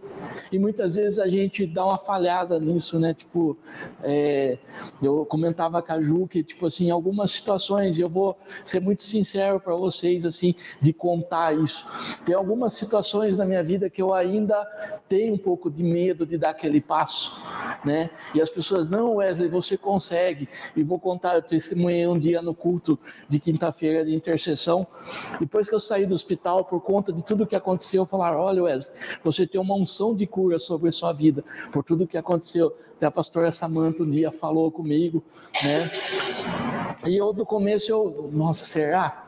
E 0.52 0.60
muitas 0.60 0.96
vezes 0.96 1.20
a 1.20 1.28
gente 1.28 1.66
dá 1.66 1.86
uma 1.86 1.98
falhada 1.98 2.60
nisso, 2.60 3.00
né? 3.00 3.14
Tipo, 3.14 3.58
é, 4.04 4.58
eu 5.02 5.26
comentava 5.26 5.82
com 5.82 5.94
a 5.94 6.04
Ju 6.04 6.28
que, 6.28 6.44
tipo 6.44 6.66
assim, 6.66 6.88
em 6.88 6.92
algumas 6.92 7.32
situações, 7.32 7.98
e 7.98 8.02
eu 8.02 8.10
vou 8.10 8.38
ser 8.66 8.80
muito 8.80 9.04
sincero 9.04 9.60
para 9.60 9.76
vocês, 9.76 10.26
assim, 10.26 10.56
de 10.82 10.94
contar 10.94 11.56
isso. 11.58 11.86
Tem 12.26 12.36
algumas 12.36 12.74
situações 12.74 13.38
na 13.38 13.46
minha 13.46 13.64
vida 13.64 13.90
que 13.90 14.02
eu 14.02 14.14
ainda 14.14 14.66
tenho 15.08 15.34
um 15.34 15.38
pouco 15.38 15.70
de 15.70 15.84
medo 15.84 16.26
de 16.26 16.38
dar 16.38 16.52
aquele 16.52 16.82
passo, 16.82 17.42
né? 17.84 18.10
E 18.34 18.42
as 18.42 18.50
pessoas, 18.50 18.90
não, 18.90 19.16
Wesley, 19.16 19.50
você 19.50 19.78
consegue. 19.78 20.48
E 20.76 20.84
vou 20.84 21.00
contar, 21.00 21.36
eu 21.36 21.42
testemunhei 21.42 22.08
um 22.08 22.18
dia 22.18 22.42
no 22.42 22.54
culto 22.54 22.98
de 23.28 23.40
quinta-feira 23.40 24.06
de 24.06 24.14
intercessão. 24.14 24.86
Depois 25.40 25.68
que 25.68 25.76
eu 25.76 25.80
saí 25.80 26.06
do 26.06 26.16
hospital, 26.16 26.66
por 26.66 26.82
conta 26.82 27.12
de 27.12 27.24
tudo 27.24 27.48
que 27.48 27.56
aconteceu, 27.56 28.06
falaram: 28.06 28.40
olha, 28.40 28.64
Wesley, 28.64 28.96
você 29.24 29.48
tem 29.48 29.60
uma 29.60 29.76
unção 29.76 30.16
de 30.16 30.28
cura 30.30 30.60
sobre 30.60 30.92
sua 30.92 31.12
vida, 31.12 31.44
por 31.72 31.84
tudo 31.84 32.08
que 32.08 32.18
aconteceu. 32.18 32.76
Até 32.96 33.06
a 33.06 33.12
pastora 33.12 33.52
Samanta 33.52 34.04
um 34.04 34.10
dia 34.10 34.32
falou 34.32 34.72
comigo, 34.72 35.24
né? 35.64 35.92
E 37.06 37.16
eu, 37.16 37.32
do 37.32 37.46
começo, 37.46 37.90
eu, 37.90 38.30
nossa, 38.34 38.66
será? 38.66 39.26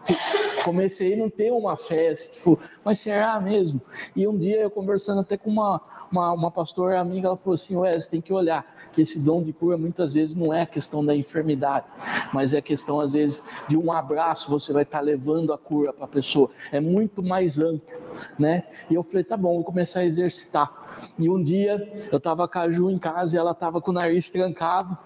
Comecei 0.65 1.13
a 1.13 1.17
não 1.17 1.29
ter 1.29 1.51
uma 1.51 1.77
festa, 1.77 2.33
tipo, 2.33 2.59
mas 2.83 2.99
será 2.99 3.39
mesmo? 3.39 3.81
E 4.15 4.27
um 4.27 4.37
dia 4.37 4.61
eu 4.61 4.69
conversando 4.69 5.21
até 5.21 5.37
com 5.37 5.49
uma, 5.49 5.81
uma, 6.11 6.33
uma 6.33 6.51
pastora 6.51 6.99
amiga, 6.99 7.27
ela 7.27 7.37
falou 7.37 7.55
assim: 7.55 7.75
Ué, 7.77 7.99
você 7.99 8.09
tem 8.09 8.21
que 8.21 8.31
olhar 8.31 8.65
que 8.91 9.01
esse 9.01 9.17
dom 9.19 9.41
de 9.41 9.53
cura 9.53 9.77
muitas 9.77 10.13
vezes 10.13 10.35
não 10.35 10.53
é 10.53 10.61
a 10.63 10.65
questão 10.65 11.03
da 11.03 11.15
enfermidade, 11.15 11.85
mas 12.33 12.53
é 12.53 12.57
a 12.57 12.61
questão, 12.61 12.99
às 12.99 13.13
vezes, 13.13 13.41
de 13.67 13.77
um 13.77 13.91
abraço, 13.91 14.51
você 14.51 14.71
vai 14.73 14.83
estar 14.83 14.99
levando 14.99 15.53
a 15.53 15.57
cura 15.57 15.93
para 15.93 16.05
a 16.05 16.09
pessoa. 16.09 16.49
É 16.71 16.79
muito 16.79 17.23
mais 17.23 17.57
amplo, 17.57 17.89
né? 18.37 18.63
E 18.89 18.95
eu 18.95 19.03
falei: 19.03 19.23
tá 19.23 19.37
bom, 19.37 19.55
vou 19.55 19.63
começar 19.63 20.01
a 20.01 20.05
exercitar. 20.05 20.71
E 21.17 21.29
um 21.29 21.41
dia 21.41 22.07
eu 22.11 22.17
estava 22.17 22.47
com 22.47 22.59
a 22.59 22.71
Ju 22.71 22.89
em 22.89 22.99
casa 22.99 23.35
e 23.35 23.39
ela 23.39 23.51
estava 23.51 23.81
com 23.81 23.91
o 23.91 23.93
nariz 23.93 24.29
trancado, 24.29 24.97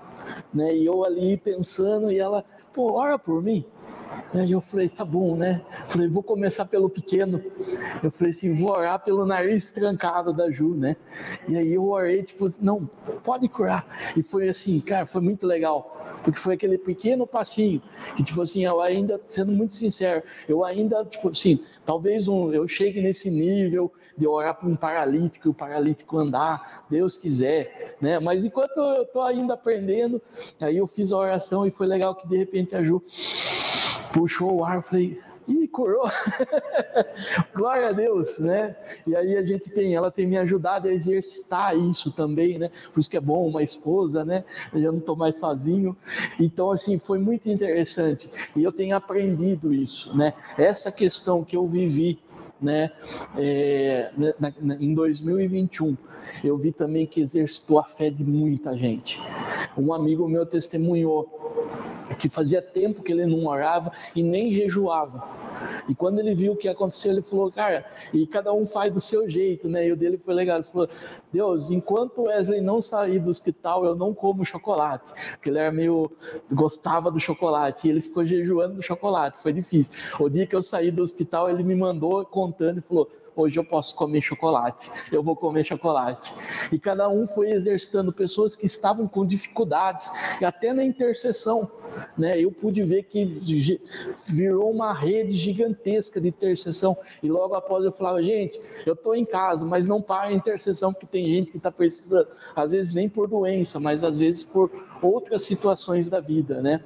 né? 0.54 0.76
E 0.76 0.86
eu 0.86 1.04
ali 1.06 1.38
pensando, 1.38 2.12
e 2.12 2.20
ela 2.20 2.44
pô, 2.74 2.94
ora 2.94 3.18
por 3.18 3.42
mim. 3.42 3.66
E 4.34 4.52
eu 4.52 4.60
falei, 4.60 4.90
tá 4.90 5.06
bom, 5.06 5.36
né? 5.36 5.62
Falei, 5.88 6.08
vou 6.08 6.22
começar 6.22 6.66
pelo 6.66 6.90
pequeno. 6.90 7.42
Eu 8.04 8.12
falei 8.12 8.32
assim, 8.32 8.54
vou 8.54 8.70
orar 8.70 9.00
pelo 9.00 9.26
nariz 9.26 9.72
trancado 9.72 10.34
da 10.34 10.52
Ju, 10.52 10.76
né? 10.76 10.98
E 11.48 11.56
aí 11.56 11.74
eu 11.74 11.88
orei, 11.88 12.24
tipo, 12.24 12.46
não, 12.62 12.86
pode 13.24 13.48
curar. 13.48 14.14
E 14.16 14.22
foi 14.22 14.50
assim, 14.50 14.80
cara, 14.82 15.06
foi 15.06 15.22
muito 15.22 15.48
legal. 15.48 15.95
Porque 16.26 16.40
foi 16.40 16.56
aquele 16.56 16.78
pequeno 16.78 17.26
passinho, 17.26 17.82
que 18.18 18.24
tipo 18.24 18.42
assim, 18.42 18.66
eu 18.66 18.82
ainda, 18.82 19.22
sendo 19.26 19.52
muito 19.52 19.76
sincero, 19.76 20.24
eu 20.50 20.66
ainda, 20.66 21.06
tipo 21.06 21.30
assim, 21.30 21.64
talvez 21.86 22.28
um, 22.28 22.52
eu 22.52 22.68
chegue 22.68 23.00
nesse 23.00 23.30
nível, 23.30 23.94
de 24.18 24.28
orar 24.28 24.56
para 24.56 24.68
um 24.68 24.76
paralítico 24.76 25.48
e 25.48 25.52
o 25.52 25.54
paralítico 25.54 26.18
andar, 26.18 26.82
se 26.84 26.90
Deus 26.90 27.18
quiser, 27.18 27.96
né? 28.02 28.20
Mas 28.20 28.44
enquanto 28.44 28.78
eu 28.78 29.04
estou 29.04 29.22
ainda 29.22 29.54
aprendendo, 29.54 30.22
aí 30.60 30.78
eu 30.78 30.88
fiz 30.88 31.12
a 31.12 31.18
oração 31.18 31.68
e 31.68 31.72
foi 31.72 31.86
legal 31.88 32.16
que 32.16 32.28
de 32.28 32.38
repente 32.38 32.76
a 32.76 32.84
Ju 32.84 33.04
puxou 34.14 34.60
o 34.60 34.66
ar, 34.66 34.78
eu 34.78 34.82
falei, 34.82 35.20
Ih, 35.48 35.68
curou! 35.68 36.10
Glória 37.56 37.90
a 37.90 37.92
Deus, 37.92 38.40
né? 38.40 38.76
E 39.06 39.16
aí 39.16 39.38
a 39.38 39.44
gente 39.44 39.70
tem, 39.70 39.94
ela 39.94 40.10
tem 40.10 40.26
me 40.26 40.38
ajudado 40.38 40.88
a 40.88 40.94
exercitar 40.94 41.78
isso 41.78 42.12
também, 42.12 42.58
né? 42.58 42.72
Por 42.94 43.00
isso 43.00 43.10
que 43.10 43.18
é 43.18 43.22
bom 43.22 43.48
uma 43.48 43.62
esposa, 43.62 44.26
né? 44.26 44.44
Eu 44.74 44.92
não 44.92 45.00
estou 45.00 45.16
mais 45.16 45.38
sozinho. 45.38 45.96
Então, 46.40 46.72
assim, 46.72 46.98
foi 46.98 47.20
muito 47.20 47.50
interessante. 47.50 48.30
E 48.56 48.64
eu 48.64 48.72
tenho 48.72 48.96
aprendido 48.96 49.74
isso, 49.74 50.16
né? 50.18 50.34
Essa 50.58 50.92
questão 50.92 51.44
que 51.44 51.56
eu 51.56 51.68
vivi 51.68 52.20
né? 52.62 52.92
É, 53.38 54.12
na, 54.40 54.54
na, 54.62 54.76
em 54.76 54.94
2021, 54.94 55.98
eu 56.44 56.58
vi 56.58 56.72
também 56.72 57.06
que 57.06 57.22
exercitou 57.22 57.80
a 57.80 57.84
fé 57.84 58.10
de 58.10 58.24
muita 58.24 58.78
gente. 58.78 59.22
Um 59.78 59.94
amigo 59.94 60.28
meu 60.28 60.46
testemunhou 60.46 61.45
que 62.14 62.30
fazia 62.30 62.62
tempo 62.62 63.02
que 63.02 63.12
ele 63.12 63.26
não 63.26 63.46
orava 63.46 63.92
e 64.16 64.22
nem 64.22 64.54
jejuava. 64.54 65.24
E 65.88 65.96
quando 65.96 66.20
ele 66.20 66.36
viu 66.36 66.54
o 66.54 66.56
que 66.56 66.68
aconteceu, 66.68 67.12
ele 67.12 67.22
falou, 67.22 67.52
cara, 67.52 67.86
e 68.14 68.28
cada 68.28 68.54
um 68.54 68.68
faz 68.68 68.92
do 68.94 69.02
seu 69.02 69.28
jeito, 69.28 69.68
né? 69.68 69.88
E 69.88 69.92
o 69.92 69.96
dele 69.96 70.18
foi 70.18 70.34
legal. 70.34 70.58
Ele 70.58 70.66
falou, 70.66 70.90
Deus, 71.32 71.70
enquanto 71.70 72.24
Wesley 72.24 72.62
não 72.62 72.82
sair 72.82 73.20
do 73.20 73.30
hospital, 73.30 73.86
eu 73.86 73.96
não 73.96 74.14
como 74.14 74.46
chocolate. 74.46 75.14
Porque 75.32 75.50
ele 75.50 75.60
era 75.60 75.72
meio. 75.72 76.12
gostava 76.52 77.10
do 77.10 77.20
chocolate. 77.20 77.88
E 77.88 77.92
ele 77.92 78.02
ficou 78.02 78.26
jejuando 78.26 78.76
do 78.76 78.82
chocolate. 78.82 79.42
Foi 79.42 79.54
difícil. 79.54 79.92
O 80.20 80.30
dia 80.30 80.46
que 80.46 80.56
eu 80.56 80.62
saí 80.62 80.92
do 80.92 81.04
hospital, 81.04 81.50
ele 81.50 81.64
me 81.64 81.76
mandou 81.76 82.26
contando 82.26 82.80
e 82.80 82.82
falou: 82.82 83.10
hoje 83.36 83.60
eu 83.60 83.66
posso 83.66 83.94
comer 83.96 84.22
chocolate, 84.22 84.90
eu 85.12 85.22
vou 85.22 85.36
comer 85.36 85.66
chocolate. 85.66 86.34
E 86.72 86.80
cada 86.80 87.10
um 87.10 87.28
foi 87.28 87.52
exercitando 87.52 88.14
pessoas 88.14 88.56
que 88.56 88.66
estavam 88.66 89.08
com 89.08 89.26
dificuldades, 89.26 90.10
e 90.40 90.46
até 90.46 90.74
na 90.74 90.84
intercessão 90.84 91.70
né, 92.18 92.40
eu 92.40 92.52
pude 92.52 92.82
ver 92.84 93.04
que 93.04 93.40
virou 94.28 94.72
uma 94.72 94.94
rede 94.94 95.36
gigantesca 95.36 96.20
de 96.20 96.30
intercessão. 96.30 96.98
E 97.22 97.30
logo 97.30 97.56
após 97.56 97.84
eu 97.84 97.92
falava, 97.92 98.22
gente, 98.24 98.60
eu 98.86 98.94
estou 98.94 99.16
em 99.16 99.26
casa, 99.26 99.66
mas 99.66 99.86
não 99.86 100.02
para 100.02 100.30
a 100.30 100.34
intercessão, 100.34 100.94
porque 100.94 101.08
tem 101.08 101.26
gente 101.28 101.52
que 101.52 101.58
está 101.58 101.72
precisando, 101.72 102.28
às 102.56 102.72
vezes 102.72 102.94
nem 102.94 103.08
por 103.10 103.28
doença, 103.28 103.80
mas 103.80 104.04
às 104.04 104.20
vezes 104.20 104.44
por 104.44 104.72
outras 105.02 105.44
situações 105.44 106.10
da 106.10 106.20
vida, 106.20 106.62
né? 106.62 106.84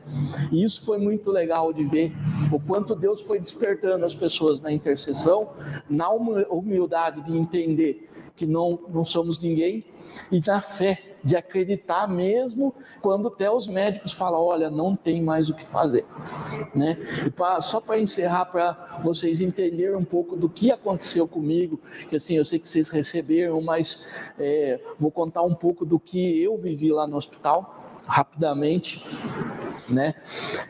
E 0.51 0.63
isso 0.63 0.83
foi 0.83 0.97
muito 0.97 1.31
legal 1.31 1.71
de 1.71 1.83
ver 1.85 2.11
o 2.51 2.59
quanto 2.59 2.95
Deus 2.95 3.21
foi 3.21 3.39
despertando 3.39 4.03
as 4.05 4.15
pessoas 4.15 4.61
na 4.61 4.71
intercessão, 4.71 5.51
na 5.89 6.09
humildade 6.09 7.21
de 7.21 7.37
entender 7.37 8.09
que 8.35 8.45
não, 8.45 8.79
não 8.89 9.03
somos 9.03 9.41
ninguém 9.41 9.83
e 10.31 10.39
na 10.45 10.61
fé 10.61 11.08
de 11.23 11.35
acreditar 11.35 12.07
mesmo 12.07 12.73
quando 13.01 13.27
até 13.27 13.49
os 13.49 13.67
médicos 13.67 14.11
falam, 14.11 14.41
olha, 14.41 14.69
não 14.69 14.95
tem 14.95 15.21
mais 15.21 15.49
o 15.49 15.53
que 15.53 15.65
fazer, 15.65 16.05
né? 16.73 16.97
E 17.25 17.29
pra, 17.29 17.61
só 17.61 17.79
para 17.79 17.99
encerrar, 17.99 18.45
para 18.45 18.99
vocês 19.03 19.41
entenderem 19.41 19.95
um 19.95 20.05
pouco 20.05 20.35
do 20.35 20.49
que 20.49 20.71
aconteceu 20.71 21.27
comigo, 21.27 21.79
que 22.09 22.15
assim, 22.15 22.35
eu 22.35 22.45
sei 22.45 22.59
que 22.59 22.67
vocês 22.67 22.89
receberam, 22.89 23.61
mas 23.61 24.07
é, 24.37 24.79
vou 24.97 25.11
contar 25.11 25.43
um 25.43 25.55
pouco 25.55 25.85
do 25.85 25.99
que 25.99 26.41
eu 26.41 26.57
vivi 26.57 26.91
lá 26.91 27.07
no 27.07 27.17
hospital, 27.17 28.01
rapidamente, 28.05 29.05
né? 29.87 30.15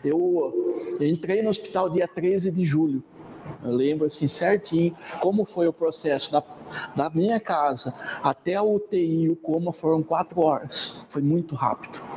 Eu, 0.03 0.97
eu 0.99 1.07
entrei 1.07 1.41
no 1.41 1.49
hospital 1.49 1.89
dia 1.89 2.07
13 2.07 2.51
de 2.51 2.65
julho, 2.65 3.03
eu 3.63 3.71
lembro 3.71 4.05
assim 4.05 4.27
certinho 4.27 4.95
como 5.21 5.45
foi 5.45 5.67
o 5.67 5.73
processo 5.73 6.31
da, 6.31 6.43
da 6.95 7.09
minha 7.09 7.39
casa 7.39 7.93
até 8.23 8.55
a 8.55 8.63
UTI 8.63 9.29
o 9.29 9.35
coma 9.35 9.71
foram 9.73 10.01
quatro 10.01 10.41
horas. 10.41 11.05
Foi 11.09 11.21
muito 11.21 11.55
rápido. 11.55 12.08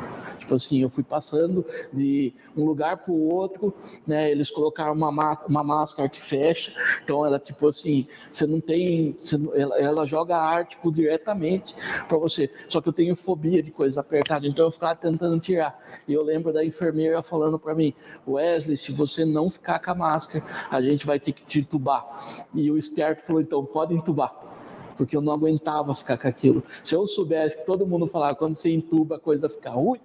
Tipo 0.53 0.57
assim, 0.57 0.83
eu 0.83 0.89
fui 0.89 1.03
passando 1.03 1.65
de 1.93 2.35
um 2.57 2.65
lugar 2.65 2.99
para 2.99 3.13
o 3.13 3.33
outro, 3.33 3.75
né? 4.07 4.31
Eles 4.31 4.51
colocaram 4.51 4.93
uma, 4.93 5.09
uma 5.49 5.65
máscara 5.65 6.09
que 6.09 6.21
fecha, 6.21 6.73
então 7.03 7.25
ela 7.25 7.39
tipo 7.39 7.69
assim, 7.69 8.07
você 8.31 8.47
não 8.47 8.61
tem, 8.61 9.17
você, 9.19 9.37
ela, 9.55 9.79
ela, 9.79 10.07
joga 10.07 10.37
ar 10.37 10.67
tipo 10.67 10.93
diretamente 10.93 11.75
para 12.07 12.19
você. 12.19 12.51
Só 12.69 12.81
que 12.81 12.89
eu 12.89 12.93
tenho 12.93 13.17
fobia 13.17 13.63
de 13.63 13.71
coisas 13.71 13.97
apertadas, 13.97 14.51
então 14.51 14.67
eu 14.67 14.71
ficava 14.71 14.95
tentando 14.95 15.39
tirar. 15.41 15.79
E 16.07 16.13
eu 16.13 16.23
lembro 16.23 16.53
da 16.53 16.65
enfermeira 16.65 17.23
falando 17.23 17.59
para 17.59 17.75
mim, 17.75 17.95
Wesley, 18.27 18.77
se 18.77 18.93
você 18.93 19.25
não 19.25 19.49
ficar 19.49 19.79
com 19.79 19.93
a 19.93 19.95
máscara, 19.95 20.45
a 20.71 20.81
gente 20.83 21.07
vai 21.07 21.19
ter 21.19 21.33
que 21.33 21.45
te 21.45 21.61
entubar. 21.61 22.47
E 22.55 22.71
o 22.71 22.77
esperto 22.77 23.23
falou, 23.23 23.41
então 23.41 23.65
pode 23.65 23.95
entubar 23.95 24.53
porque 24.97 25.17
eu 25.17 25.21
não 25.21 25.33
aguentava 25.33 25.93
ficar 25.95 26.17
com 26.19 26.29
aquilo. 26.29 26.63
Se 26.85 26.95
eu 26.95 27.07
soubesse 27.07 27.57
que 27.57 27.67
todo 27.67 27.87
mundo 27.87 28.07
falava 28.07 28.35
quando 28.35 28.55
você 28.55 28.71
entuba 28.71 29.17
a 29.17 29.19
coisa 29.19 29.49
fica 29.49 29.71
ruim, 29.71 30.01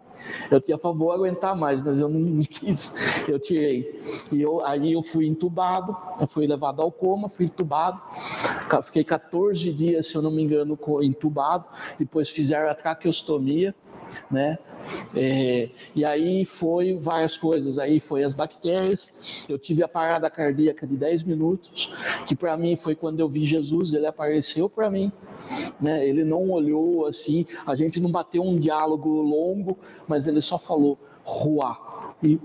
eu 0.49 0.61
tinha 0.61 0.77
favor 0.77 1.11
aguentar 1.11 1.55
mais, 1.55 1.81
mas 1.81 1.99
eu 1.99 2.09
não 2.09 2.39
quis, 2.43 2.95
eu 3.27 3.39
tirei. 3.39 4.01
E 4.31 4.41
eu, 4.41 4.63
aí 4.65 4.93
eu 4.93 5.01
fui 5.01 5.27
entubado, 5.27 5.95
eu 6.19 6.27
fui 6.27 6.47
levado 6.47 6.81
ao 6.81 6.91
coma, 6.91 7.29
fui 7.29 7.45
entubado, 7.45 8.01
fiquei 8.83 9.03
14 9.03 9.71
dias, 9.71 10.07
se 10.07 10.15
eu 10.15 10.21
não 10.21 10.31
me 10.31 10.43
engano, 10.43 10.77
entubado, 11.01 11.65
depois 11.97 12.29
fizeram 12.29 12.69
a 12.69 12.73
traqueostomia, 12.73 13.73
né? 14.29 14.57
É, 15.15 15.69
e 15.95 16.05
aí 16.05 16.45
foi 16.45 16.95
várias 16.95 17.35
coisas, 17.35 17.77
aí 17.77 17.99
foi 17.99 18.23
as 18.23 18.33
bactérias, 18.33 19.45
eu 19.49 19.57
tive 19.57 19.83
a 19.83 19.87
parada 19.87 20.29
cardíaca 20.29 20.85
de 20.85 20.95
10 20.95 21.23
minutos, 21.23 21.93
que 22.25 22.35
para 22.35 22.55
mim 22.55 22.75
foi 22.75 22.95
quando 22.95 23.19
eu 23.19 23.27
vi 23.27 23.43
Jesus, 23.43 23.93
ele 23.93 24.07
apareceu 24.07 24.69
para 24.69 24.89
mim, 24.89 25.11
né? 25.79 26.07
ele 26.07 26.23
não 26.23 26.49
olhou 26.49 27.05
assim, 27.05 27.45
a 27.65 27.75
gente 27.75 27.99
não 27.99 28.11
bateu 28.11 28.43
um 28.43 28.55
diálogo 28.55 29.09
longo, 29.21 29.77
mas 30.07 30.27
ele 30.27 30.41
só 30.41 30.57
falou, 30.57 30.97
Ruá, 31.23 31.87
e 32.23 32.39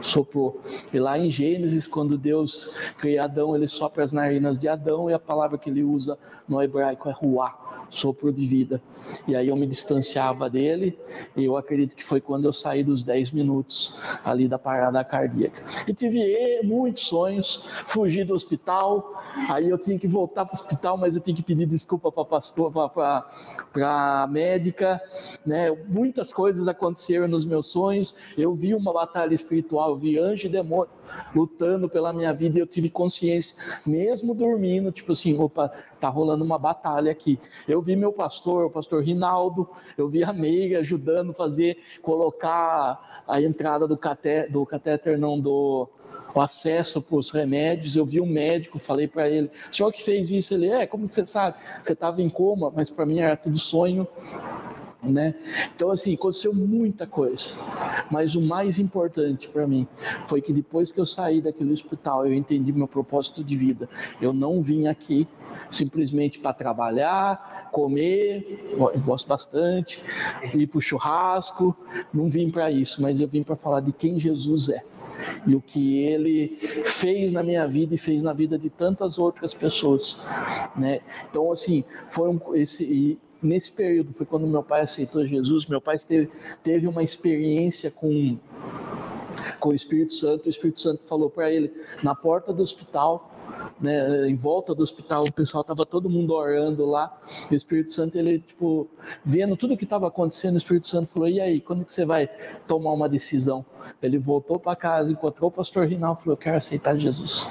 soprou. 0.00 0.60
E 0.92 0.98
lá 0.98 1.18
em 1.18 1.30
Gênesis, 1.30 1.86
quando 1.86 2.18
Deus 2.18 2.76
cria 2.98 3.24
Adão, 3.24 3.56
ele 3.56 3.66
sopra 3.66 4.04
as 4.04 4.12
narinas 4.12 4.58
de 4.58 4.68
Adão 4.68 5.10
e 5.10 5.14
a 5.14 5.18
palavra 5.18 5.56
que 5.58 5.70
ele 5.70 5.82
usa 5.82 6.18
no 6.48 6.62
hebraico 6.62 7.08
é 7.08 7.12
ruá, 7.12 7.65
sopro 7.88 8.32
de 8.32 8.44
vida. 8.46 8.82
E 9.26 9.36
aí 9.36 9.48
eu 9.48 9.56
me 9.56 9.66
distanciava 9.66 10.50
dele, 10.50 10.98
e 11.36 11.44
eu 11.44 11.56
acredito 11.56 11.94
que 11.94 12.04
foi 12.04 12.20
quando 12.20 12.44
eu 12.44 12.52
saí 12.52 12.82
dos 12.82 13.04
10 13.04 13.30
minutos 13.30 13.98
ali 14.24 14.48
da 14.48 14.58
parada 14.58 15.02
cardíaca. 15.04 15.62
E 15.86 15.94
tive 15.94 16.60
muitos 16.64 17.04
sonhos, 17.04 17.68
fugi 17.86 18.24
do 18.24 18.34
hospital, 18.34 19.22
aí 19.48 19.68
eu 19.68 19.78
tinha 19.78 19.98
que 19.98 20.08
voltar 20.08 20.44
para 20.44 20.54
o 20.54 20.60
hospital, 20.60 20.96
mas 20.96 21.14
eu 21.14 21.20
tinha 21.20 21.36
que 21.36 21.42
pedir 21.42 21.66
desculpa 21.66 22.10
para 22.10 22.22
a 22.22 22.26
pastor, 22.26 22.72
para 22.72 24.22
a 24.22 24.26
médica, 24.26 25.00
né? 25.44 25.70
Muitas 25.88 26.32
coisas 26.32 26.66
aconteceram 26.66 27.28
nos 27.28 27.44
meus 27.44 27.66
sonhos. 27.66 28.14
Eu 28.36 28.54
vi 28.54 28.74
uma 28.74 28.92
batalha 28.92 29.34
espiritual, 29.34 29.90
eu 29.90 29.96
vi 29.96 30.18
anjo 30.18 30.46
e 30.46 30.48
demônio 30.48 30.90
lutando 31.34 31.88
pela 31.88 32.12
minha 32.12 32.32
vida 32.32 32.58
e 32.58 32.62
eu 32.62 32.66
tive 32.66 32.90
consciência, 32.90 33.56
mesmo 33.86 34.34
dormindo, 34.34 34.92
tipo 34.92 35.12
assim, 35.12 35.36
opa, 35.38 35.72
tá 36.00 36.08
rolando 36.08 36.44
uma 36.44 36.58
batalha 36.58 37.10
aqui. 37.10 37.38
Eu 37.66 37.80
vi 37.82 37.96
meu 37.96 38.12
pastor, 38.12 38.66
o 38.66 38.70
pastor 38.70 39.02
Rinaldo, 39.02 39.68
eu 39.96 40.08
vi 40.08 40.22
a 40.24 40.32
Meire 40.32 40.76
ajudando 40.76 41.32
fazer, 41.32 41.78
colocar 42.02 43.24
a 43.26 43.40
entrada 43.40 43.88
do 43.88 43.96
catéter, 43.96 44.50
do 44.50 44.64
catéter 44.64 45.18
não, 45.18 45.38
do 45.38 45.88
o 46.34 46.40
acesso 46.40 47.00
para 47.00 47.16
os 47.16 47.30
remédios. 47.30 47.96
Eu 47.96 48.04
vi 48.04 48.20
um 48.20 48.26
médico, 48.26 48.78
falei 48.78 49.08
para 49.08 49.28
ele, 49.28 49.50
o 49.70 49.74
senhor 49.74 49.90
que 49.90 50.02
fez 50.02 50.30
isso? 50.30 50.54
Ele, 50.54 50.68
é, 50.68 50.86
como 50.86 51.10
você 51.10 51.24
sabe? 51.24 51.56
Você 51.82 51.94
estava 51.94 52.20
em 52.20 52.28
coma, 52.28 52.72
mas 52.74 52.90
para 52.90 53.06
mim 53.06 53.20
era 53.20 53.36
tudo 53.36 53.58
sonho. 53.58 54.06
Né? 55.06 55.34
Então, 55.74 55.90
assim, 55.90 56.14
aconteceu 56.14 56.52
muita 56.52 57.06
coisa, 57.06 57.50
mas 58.10 58.34
o 58.34 58.40
mais 58.40 58.78
importante 58.78 59.48
para 59.48 59.66
mim 59.66 59.86
foi 60.26 60.42
que 60.42 60.52
depois 60.52 60.90
que 60.90 61.00
eu 61.00 61.06
saí 61.06 61.40
daquele 61.40 61.72
hospital, 61.72 62.26
eu 62.26 62.34
entendi 62.34 62.72
meu 62.72 62.88
propósito 62.88 63.44
de 63.44 63.56
vida. 63.56 63.88
Eu 64.20 64.32
não 64.32 64.60
vim 64.60 64.88
aqui 64.88 65.28
simplesmente 65.70 66.38
para 66.38 66.52
trabalhar, 66.52 67.70
comer, 67.72 68.64
eu 68.70 69.00
gosto 69.00 69.26
bastante, 69.26 70.02
ir 70.54 70.66
para 70.66 70.78
o 70.78 70.82
churrasco, 70.82 71.76
não 72.12 72.28
vim 72.28 72.50
para 72.50 72.70
isso, 72.70 73.00
mas 73.00 73.20
eu 73.20 73.28
vim 73.28 73.42
para 73.42 73.56
falar 73.56 73.80
de 73.80 73.92
quem 73.92 74.18
Jesus 74.18 74.68
é 74.68 74.82
e 75.46 75.54
o 75.54 75.60
que 75.60 76.02
ele 76.02 76.56
fez 76.84 77.32
na 77.32 77.42
minha 77.42 77.66
vida 77.66 77.94
e 77.94 77.98
fez 77.98 78.22
na 78.22 78.32
vida 78.32 78.58
de 78.58 78.68
tantas 78.68 79.18
outras 79.18 79.54
pessoas, 79.54 80.20
né? 80.76 81.00
Então 81.30 81.50
assim, 81.50 81.84
foi 82.08 82.28
um, 82.28 82.38
esse 82.54 83.18
nesse 83.42 83.72
período 83.72 84.12
foi 84.12 84.26
quando 84.26 84.46
meu 84.46 84.62
pai 84.62 84.82
aceitou 84.82 85.26
Jesus, 85.26 85.66
meu 85.66 85.80
pai 85.80 85.96
teve, 85.98 86.30
teve 86.62 86.86
uma 86.86 87.02
experiência 87.02 87.90
com 87.90 88.36
com 89.60 89.68
o 89.68 89.74
Espírito 89.74 90.14
Santo, 90.14 90.46
o 90.46 90.48
Espírito 90.48 90.80
Santo 90.80 91.04
falou 91.04 91.28
para 91.28 91.52
ele 91.52 91.70
na 92.02 92.14
porta 92.14 92.52
do 92.52 92.62
hospital, 92.62 93.35
né, 93.80 94.28
em 94.28 94.34
volta 94.34 94.74
do 94.74 94.82
hospital, 94.82 95.24
o 95.24 95.32
pessoal 95.32 95.62
estava 95.62 95.84
todo 95.84 96.08
mundo 96.08 96.32
orando 96.34 96.86
lá, 96.86 97.16
e 97.50 97.54
o 97.54 97.56
Espírito 97.56 97.92
Santo, 97.92 98.16
ele, 98.16 98.38
tipo, 98.38 98.88
vendo 99.24 99.56
tudo 99.56 99.74
o 99.74 99.76
que 99.76 99.84
estava 99.84 100.08
acontecendo, 100.08 100.54
o 100.54 100.58
Espírito 100.58 100.86
Santo 100.86 101.08
falou, 101.08 101.28
e 101.28 101.40
aí, 101.40 101.60
quando 101.60 101.84
que 101.84 101.92
você 101.92 102.04
vai 102.04 102.28
tomar 102.66 102.92
uma 102.92 103.08
decisão? 103.08 103.64
Ele 104.02 104.18
voltou 104.18 104.58
para 104.58 104.74
casa, 104.74 105.12
encontrou 105.12 105.48
o 105.48 105.52
pastor 105.52 105.86
Rinaldo 105.86 106.18
falou, 106.18 106.32
eu 106.32 106.36
quero 106.36 106.56
aceitar 106.56 106.96
Jesus. 106.96 107.48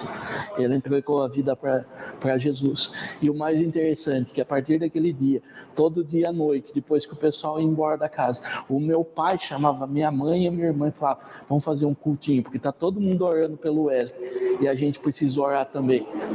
Ele 0.57 0.75
entregou 0.75 1.23
a 1.23 1.29
vida 1.29 1.55
para 1.55 2.37
Jesus. 2.37 2.91
E 3.21 3.29
o 3.29 3.33
mais 3.33 3.61
interessante, 3.61 4.33
que 4.33 4.41
a 4.41 4.45
partir 4.45 4.79
daquele 4.79 5.13
dia, 5.13 5.41
todo 5.73 6.03
dia 6.03 6.29
à 6.29 6.33
noite, 6.33 6.73
depois 6.73 7.05
que 7.05 7.13
o 7.13 7.15
pessoal 7.15 7.59
ia 7.59 7.65
embora 7.65 7.97
da 7.97 8.09
casa, 8.09 8.41
o 8.67 8.81
meu 8.81 9.03
pai 9.03 9.39
chamava 9.39 9.87
minha 9.87 10.11
mãe 10.11 10.45
e 10.45 10.51
minha 10.51 10.67
irmã 10.67 10.89
e 10.89 10.91
falava, 10.91 11.21
vamos 11.47 11.63
fazer 11.63 11.85
um 11.85 11.93
cultinho, 11.93 12.43
porque 12.43 12.57
está 12.57 12.71
todo 12.71 12.99
mundo 12.99 13.23
orando 13.25 13.55
pelo 13.55 13.83
Wesley, 13.83 14.57
e 14.59 14.67
a 14.67 14.75
gente 14.75 14.99
precisa 14.99 15.41
orar 15.41 15.65
também. 15.65 15.84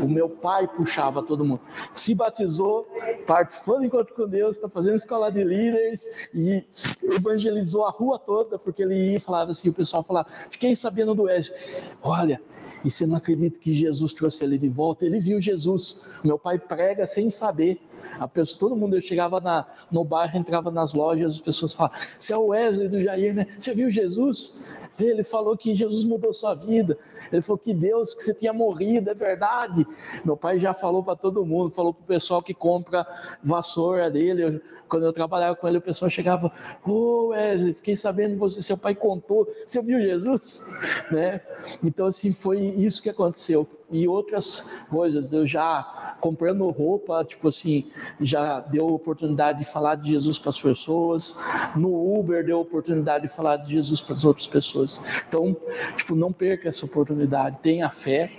O 0.03 0.09
meu 0.09 0.29
pai 0.29 0.69
puxava 0.69 1.23
todo 1.23 1.45
mundo. 1.45 1.61
Se 1.93 2.15
batizou, 2.15 2.87
participou 3.27 3.79
do 3.79 3.85
encontro 3.85 4.15
com 4.15 4.29
Deus, 4.29 4.57
está 4.57 4.69
fazendo 4.69 4.97
escola 4.97 5.31
de 5.31 5.43
líderes 5.45 6.07
e 6.35 6.65
evangelizou 7.03 7.85
a 7.85 7.91
rua 7.91 8.19
toda, 8.19 8.59
porque 8.59 8.83
ele 8.83 8.95
ia 8.95 9.17
e 9.17 9.21
falava 9.21 9.51
assim, 9.51 9.69
o 9.69 9.75
pessoal 9.75 10.03
falava, 10.03 10.29
fiquei 10.51 10.75
sabendo 10.77 11.15
do 11.15 11.25
Wesley. 11.25 11.59
Olha, 12.03 12.41
e 12.85 12.91
você 12.91 13.07
não 13.07 13.17
acredita 13.17 13.59
que 13.59 13.75
Jesus 13.75 14.15
trouxe 14.15 14.45
ele 14.45 14.59
de 14.59 14.69
volta? 14.69 15.05
Ele 15.05 15.21
viu 15.21 15.41
Jesus. 15.41 16.09
Meu 16.25 16.39
pai 16.39 16.59
prega 16.59 17.07
sem 17.07 17.29
saber. 17.31 17.81
A 18.19 18.27
pessoa, 18.27 18.59
todo 18.59 18.77
mundo, 18.77 18.97
eu 18.97 19.01
chegava 19.01 19.41
na, 19.41 19.67
no 19.91 20.05
bairro, 20.05 20.37
entrava 20.37 20.71
nas 20.71 20.95
lojas, 20.95 21.35
as 21.35 21.41
pessoas 21.41 21.73
falavam, 21.73 21.99
você 22.19 22.33
é 22.33 22.37
o 22.37 22.49
Wesley 22.49 22.89
do 22.89 23.01
Jair, 23.01 23.35
né? 23.35 23.47
Você 23.59 23.75
viu 23.75 23.91
Jesus? 23.91 24.63
Ele 24.99 25.23
falou 25.23 25.57
que 25.57 25.75
Jesus 25.75 26.05
mudou 26.05 26.35
sua 26.35 26.55
vida. 26.55 26.99
Ele 27.33 27.43
falou 27.43 27.59
que 27.59 27.73
Deus, 27.75 28.15
que 28.15 28.23
você 28.23 28.35
tinha 28.35 28.53
morrido, 28.53 29.11
é 29.11 29.15
verdade. 29.15 29.87
Meu 30.25 30.37
pai 30.37 30.59
já 30.59 30.75
falou 30.75 31.03
para 31.03 31.17
todo 31.17 31.45
mundo, 31.45 31.71
falou 31.71 31.93
para 31.93 32.03
o 32.03 32.07
pessoal 32.07 32.43
que 32.43 32.55
compra 32.55 33.07
vassoura 33.43 34.11
dele. 34.11 34.45
Eu, 34.45 34.61
quando 34.89 35.07
eu 35.07 35.13
trabalhava 35.13 35.57
com 35.57 35.69
ele, 35.69 35.79
o 35.79 35.83
pessoal 35.83 36.11
chegava, 36.11 36.53
ô 36.87 36.91
oh, 36.91 37.29
Wesley, 37.29 37.75
fiquei 37.75 37.97
sabendo 37.97 38.37
você, 38.37 38.63
seu 38.63 38.77
pai 38.77 38.95
contou, 38.95 39.49
você 39.67 39.81
viu 39.81 40.01
Jesus? 40.01 40.69
Né? 41.11 41.41
Então, 41.83 42.07
assim, 42.07 42.33
foi 42.33 42.61
isso 42.61 43.03
que 43.03 43.11
aconteceu. 43.11 43.67
E 43.91 44.07
outras 44.07 44.71
coisas, 44.89 45.33
eu 45.33 45.47
já 45.47 46.17
comprando 46.21 46.69
roupa, 46.69 47.25
tipo 47.25 47.49
assim, 47.49 47.91
já 48.21 48.61
deu 48.61 48.87
oportunidade 48.87 49.61
de 49.61 49.65
falar 49.65 49.95
de 49.97 50.11
Jesus 50.11 50.39
para 50.39 50.51
as 50.51 50.61
pessoas. 50.61 51.35
No 51.75 52.19
Uber 52.19 52.45
deu 52.45 52.61
oportunidade 52.61 53.27
de 53.27 53.33
falar 53.33 53.57
de 53.57 53.71
Jesus 53.73 54.01
para 54.01 54.15
as 54.15 54.25
outras 54.25 54.47
pessoas. 54.47 55.01
Então, 55.29 55.57
tipo, 55.97 56.15
não 56.15 56.33
perca 56.33 56.69
essa 56.69 56.85
oportunidade. 56.85 57.59
Tenha 57.61 57.89
fé, 57.89 58.31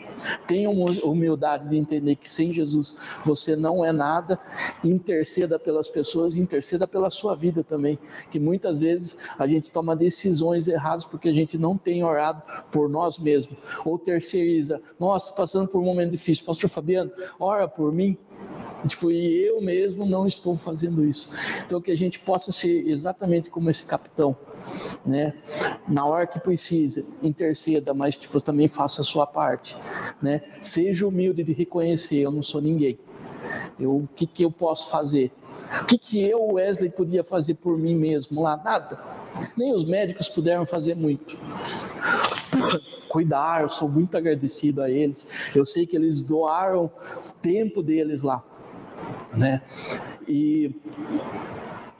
tenha 0.47 0.69
humildade 0.69 1.69
de 1.69 1.77
entender 1.77 2.15
que 2.15 2.31
sem 2.31 2.51
Jesus 2.51 2.97
você 3.25 3.55
não 3.55 3.83
é 3.83 3.91
nada. 3.91 4.39
Interceda 4.83 5.57
pelas 5.57 5.89
pessoas, 5.89 6.35
interceda 6.35 6.87
pela 6.87 7.09
sua 7.09 7.35
vida 7.35 7.63
também. 7.63 7.97
Que 8.29 8.39
muitas 8.39 8.81
vezes 8.81 9.17
a 9.37 9.47
gente 9.47 9.71
toma 9.71 9.95
decisões 9.95 10.67
erradas 10.67 11.05
porque 11.05 11.29
a 11.29 11.33
gente 11.33 11.57
não 11.57 11.77
tem 11.77 12.03
orado 12.03 12.41
por 12.71 12.89
nós 12.89 13.17
mesmos. 13.17 13.57
Ou 13.85 13.97
terceiriza. 13.97 14.81
Nossa, 14.99 15.33
passando 15.33 15.67
por 15.67 15.79
um 15.79 15.85
momento 15.85 16.11
difícil. 16.11 16.45
Pastor 16.45 16.69
Fabiano, 16.69 17.11
ora 17.39 17.67
por 17.67 17.91
mim. 17.91 18.17
Tipo, 18.87 19.11
e 19.11 19.45
eu 19.45 19.61
mesmo 19.61 20.05
não 20.05 20.25
estou 20.25 20.57
fazendo 20.57 21.05
isso. 21.05 21.29
Então, 21.65 21.79
que 21.79 21.91
a 21.91 21.97
gente 21.97 22.19
possa 22.19 22.51
ser 22.51 22.87
exatamente 22.87 23.49
como 23.49 23.69
esse 23.69 23.85
capitão, 23.85 24.35
né? 25.05 25.33
Na 25.87 26.05
hora 26.05 26.25
que 26.25 26.39
precisa, 26.39 27.05
interceda, 27.21 27.93
mas 27.93 28.17
tipo, 28.17 28.41
também 28.41 28.67
faça 28.67 29.01
a 29.01 29.03
sua 29.03 29.27
parte, 29.27 29.77
né? 30.21 30.41
Seja 30.59 31.07
humilde 31.07 31.43
de 31.43 31.53
reconhecer, 31.53 32.17
eu 32.17 32.31
não 32.31 32.41
sou 32.41 32.59
ninguém. 32.59 32.97
Eu, 33.79 33.97
o 33.97 34.09
que, 34.15 34.25
que 34.25 34.43
eu 34.43 34.51
posso 34.51 34.89
fazer? 34.89 35.31
O 35.83 35.85
que, 35.85 35.97
que 35.97 36.23
eu, 36.23 36.53
Wesley, 36.53 36.89
podia 36.89 37.23
fazer 37.23 37.55
por 37.55 37.77
mim 37.77 37.95
mesmo 37.95 38.41
lá? 38.41 38.57
Nada. 38.57 38.99
Nem 39.55 39.73
os 39.73 39.83
médicos 39.83 40.27
puderam 40.27 40.65
fazer 40.65 40.95
muito 40.95 41.37
cuidar, 43.11 43.61
eu 43.61 43.67
sou 43.69 43.89
muito 43.89 44.15
agradecido 44.15 44.81
a 44.81 44.89
eles. 44.89 45.27
Eu 45.53 45.65
sei 45.65 45.85
que 45.85 45.97
eles 45.97 46.21
doaram 46.21 46.85
o 46.85 47.33
tempo 47.41 47.83
deles 47.83 48.23
lá, 48.23 48.41
né? 49.33 49.61
E 50.25 50.73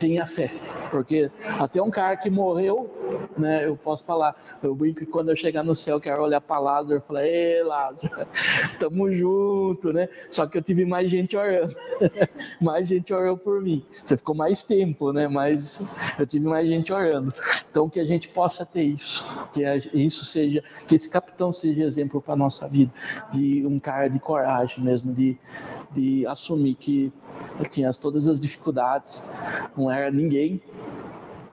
tenha 0.01 0.25
fé, 0.25 0.51
porque 0.89 1.29
até 1.59 1.79
um 1.79 1.91
cara 1.91 2.17
que 2.17 2.27
morreu, 2.27 2.89
né, 3.37 3.67
eu 3.67 3.77
posso 3.77 4.03
falar, 4.03 4.35
eu 4.63 4.73
brinco 4.73 5.01
que 5.01 5.05
quando 5.05 5.29
eu 5.29 5.35
chegar 5.35 5.61
no 5.63 5.75
céu, 5.75 6.01
quero 6.01 6.23
olhar 6.23 6.41
para 6.41 6.59
Lázaro 6.59 6.97
e 6.97 7.07
falar, 7.07 7.23
ei 7.23 7.61
Lázaro, 7.61 8.25
tamo 8.79 9.11
junto, 9.11 9.93
né, 9.93 10.09
só 10.27 10.47
que 10.47 10.57
eu 10.57 10.61
tive 10.63 10.85
mais 10.85 11.07
gente 11.07 11.37
orando, 11.37 11.75
mais 12.59 12.87
gente 12.87 13.13
orou 13.13 13.37
por 13.37 13.61
mim, 13.61 13.85
você 14.03 14.17
ficou 14.17 14.33
mais 14.33 14.63
tempo, 14.63 15.13
né, 15.13 15.27
mas 15.27 15.87
eu 16.17 16.25
tive 16.25 16.47
mais 16.47 16.67
gente 16.67 16.91
orando, 16.91 17.29
então 17.69 17.87
que 17.87 17.99
a 17.99 18.05
gente 18.05 18.27
possa 18.27 18.65
ter 18.65 18.81
isso, 18.81 19.23
que 19.53 19.61
isso 19.93 20.25
seja, 20.25 20.63
que 20.87 20.95
esse 20.95 21.07
capitão 21.07 21.51
seja 21.51 21.83
exemplo 21.83 22.19
para 22.19 22.35
nossa 22.35 22.67
vida, 22.67 22.91
de 23.31 23.63
um 23.67 23.79
cara 23.79 24.07
de 24.07 24.19
coragem 24.19 24.83
mesmo, 24.83 25.13
de, 25.13 25.37
de 25.93 26.25
assumir 26.25 26.75
que 26.75 27.11
eu 27.59 27.65
tinha 27.65 27.91
todas 27.93 28.27
as 28.27 28.39
dificuldades, 28.39 29.35
não 29.75 29.89
era 29.89 30.09
ninguém, 30.11 30.61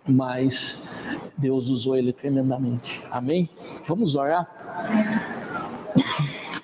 mas 0.07 0.89
Deus 1.37 1.69
usou 1.69 1.97
ele 1.97 2.13
tremendamente. 2.13 3.03
Amém? 3.11 3.49
Vamos 3.87 4.15
orar? 4.15 4.49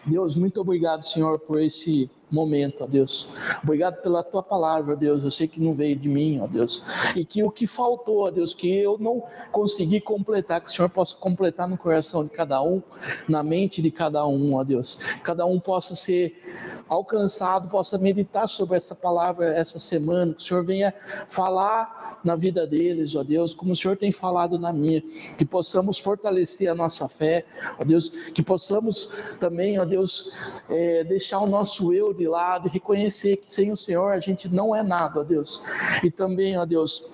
Deus, 0.06 0.36
muito 0.36 0.60
obrigado, 0.60 1.02
Senhor, 1.02 1.38
por 1.38 1.60
esse 1.60 2.10
momento, 2.30 2.84
ó 2.84 2.86
Deus. 2.86 3.28
Obrigado 3.62 4.02
pela 4.02 4.22
tua 4.22 4.42
palavra, 4.42 4.94
Deus. 4.94 5.24
Eu 5.24 5.30
sei 5.30 5.48
que 5.48 5.60
não 5.60 5.72
veio 5.72 5.96
de 5.96 6.10
mim, 6.10 6.40
ó 6.40 6.46
Deus. 6.46 6.84
E 7.16 7.24
que 7.24 7.42
o 7.42 7.50
que 7.50 7.66
faltou, 7.66 8.26
ó 8.26 8.30
Deus, 8.30 8.52
que 8.52 8.68
eu 8.68 8.98
não 8.98 9.22
consegui 9.50 10.00
completar, 10.00 10.60
que 10.60 10.68
o 10.68 10.72
Senhor 10.72 10.90
possa 10.90 11.16
completar 11.16 11.66
no 11.66 11.78
coração 11.78 12.22
de 12.22 12.30
cada 12.30 12.62
um, 12.62 12.82
na 13.26 13.42
mente 13.42 13.80
de 13.80 13.90
cada 13.90 14.26
um, 14.26 14.54
ó 14.56 14.64
Deus. 14.64 14.98
Cada 15.22 15.46
um 15.46 15.58
possa 15.58 15.94
ser 15.94 16.73
alcançado, 16.88 17.68
possa 17.68 17.98
meditar 17.98 18.48
sobre 18.48 18.76
essa 18.76 18.94
palavra 18.94 19.46
essa 19.46 19.78
semana, 19.78 20.32
que 20.34 20.40
o 20.40 20.44
Senhor 20.44 20.64
venha 20.64 20.92
falar 21.28 22.20
na 22.24 22.34
vida 22.34 22.66
deles, 22.66 23.14
ó 23.14 23.22
Deus, 23.22 23.54
como 23.54 23.72
o 23.72 23.76
Senhor 23.76 23.96
tem 23.96 24.10
falado 24.10 24.58
na 24.58 24.72
minha, 24.72 25.02
que 25.36 25.44
possamos 25.44 25.98
fortalecer 25.98 26.68
a 26.70 26.74
nossa 26.74 27.06
fé, 27.06 27.44
ó 27.78 27.84
Deus, 27.84 28.08
que 28.08 28.42
possamos 28.42 29.12
também, 29.38 29.78
ó 29.78 29.84
Deus, 29.84 30.32
é, 30.68 31.04
deixar 31.04 31.40
o 31.40 31.46
nosso 31.46 31.92
eu 31.92 32.14
de 32.14 32.26
lado 32.26 32.68
e 32.68 32.70
reconhecer 32.70 33.36
que 33.36 33.50
sem 33.50 33.70
o 33.70 33.76
Senhor 33.76 34.12
a 34.12 34.20
gente 34.20 34.48
não 34.48 34.74
é 34.74 34.82
nada, 34.82 35.20
ó 35.20 35.22
Deus, 35.22 35.62
e 36.02 36.10
também, 36.10 36.56
ó 36.56 36.64
Deus, 36.64 37.12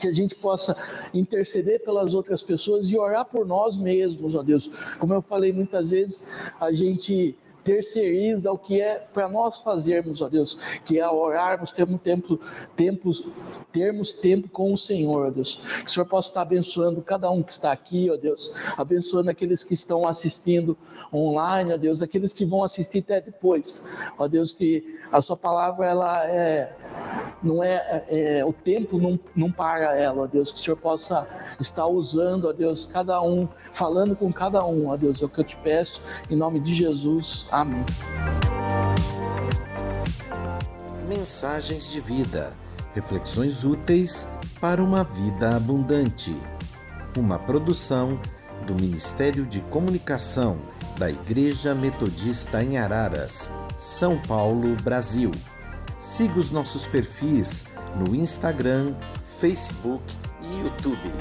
que 0.00 0.08
a 0.08 0.12
gente 0.12 0.34
possa 0.34 0.76
interceder 1.14 1.82
pelas 1.84 2.14
outras 2.14 2.42
pessoas 2.42 2.90
e 2.90 2.98
orar 2.98 3.24
por 3.24 3.46
nós 3.46 3.76
mesmos, 3.76 4.34
ó 4.34 4.42
Deus. 4.42 4.68
Como 4.98 5.14
eu 5.14 5.22
falei 5.22 5.52
muitas 5.52 5.90
vezes, 5.90 6.28
a 6.60 6.72
gente 6.72 7.36
terceiriza 7.64 8.52
o 8.52 8.58
que 8.58 8.80
é 8.80 8.96
para 9.12 9.28
nós 9.28 9.58
fazermos, 9.60 10.20
ó 10.20 10.28
Deus, 10.28 10.58
que 10.84 11.00
é 11.00 11.08
orarmos, 11.08 11.72
termos 11.72 12.00
tempo, 12.02 12.38
termos 13.72 14.12
tempo 14.12 14.48
com 14.48 14.72
o 14.72 14.76
Senhor, 14.76 15.26
ó 15.26 15.30
Deus. 15.30 15.56
Que 15.82 15.86
o 15.86 15.90
Senhor 15.90 16.06
possa 16.06 16.28
estar 16.28 16.42
abençoando 16.42 17.00
cada 17.02 17.30
um 17.30 17.42
que 17.42 17.52
está 17.52 17.72
aqui, 17.72 18.10
ó 18.10 18.16
Deus, 18.16 18.54
abençoando 18.76 19.30
aqueles 19.30 19.64
que 19.64 19.74
estão 19.74 20.06
assistindo 20.06 20.76
online, 21.12 21.72
ó 21.72 21.76
Deus, 21.76 22.02
aqueles 22.02 22.32
que 22.32 22.44
vão 22.44 22.62
assistir 22.62 22.98
até 22.98 23.20
depois, 23.20 23.84
ó 24.18 24.28
Deus, 24.28 24.52
que 24.52 24.98
a 25.10 25.20
Sua 25.20 25.36
palavra 25.36 25.86
ela 25.86 26.26
é 26.26 26.76
não 27.44 27.62
é, 27.62 28.04
é, 28.08 28.44
o 28.44 28.52
tempo 28.52 28.98
não, 28.98 29.20
não 29.36 29.52
para 29.52 29.96
ela, 29.96 30.22
ó 30.22 30.26
Deus, 30.26 30.50
que 30.50 30.58
o 30.58 30.60
Senhor 30.60 30.76
possa 30.76 31.28
estar 31.60 31.86
usando, 31.86 32.48
ó 32.48 32.52
Deus, 32.52 32.86
cada 32.86 33.20
um, 33.20 33.46
falando 33.72 34.16
com 34.16 34.32
cada 34.32 34.64
um, 34.64 34.88
ó 34.88 34.96
Deus, 34.96 35.20
é 35.20 35.26
o 35.26 35.28
que 35.28 35.40
eu 35.40 35.44
te 35.44 35.56
peço, 35.58 36.00
em 36.30 36.36
nome 36.36 36.58
de 36.58 36.74
Jesus, 36.74 37.46
amém. 37.54 37.84
Mensagens 41.08 41.88
de 41.90 42.00
vida, 42.00 42.50
reflexões 42.94 43.64
úteis 43.64 44.26
para 44.60 44.82
uma 44.82 45.04
vida 45.04 45.56
abundante. 45.56 46.36
Uma 47.16 47.38
produção 47.38 48.18
do 48.66 48.74
Ministério 48.74 49.46
de 49.46 49.60
Comunicação 49.60 50.58
da 50.98 51.08
Igreja 51.08 51.74
Metodista 51.74 52.62
em 52.62 52.76
Araras, 52.76 53.52
São 53.78 54.20
Paulo, 54.26 54.74
Brasil. 54.82 55.30
Siga 56.00 56.40
os 56.40 56.50
nossos 56.50 56.86
perfis 56.86 57.66
no 57.96 58.14
Instagram, 58.14 58.94
Facebook 59.38 60.02
e 60.42 60.60
YouTube. 60.64 61.12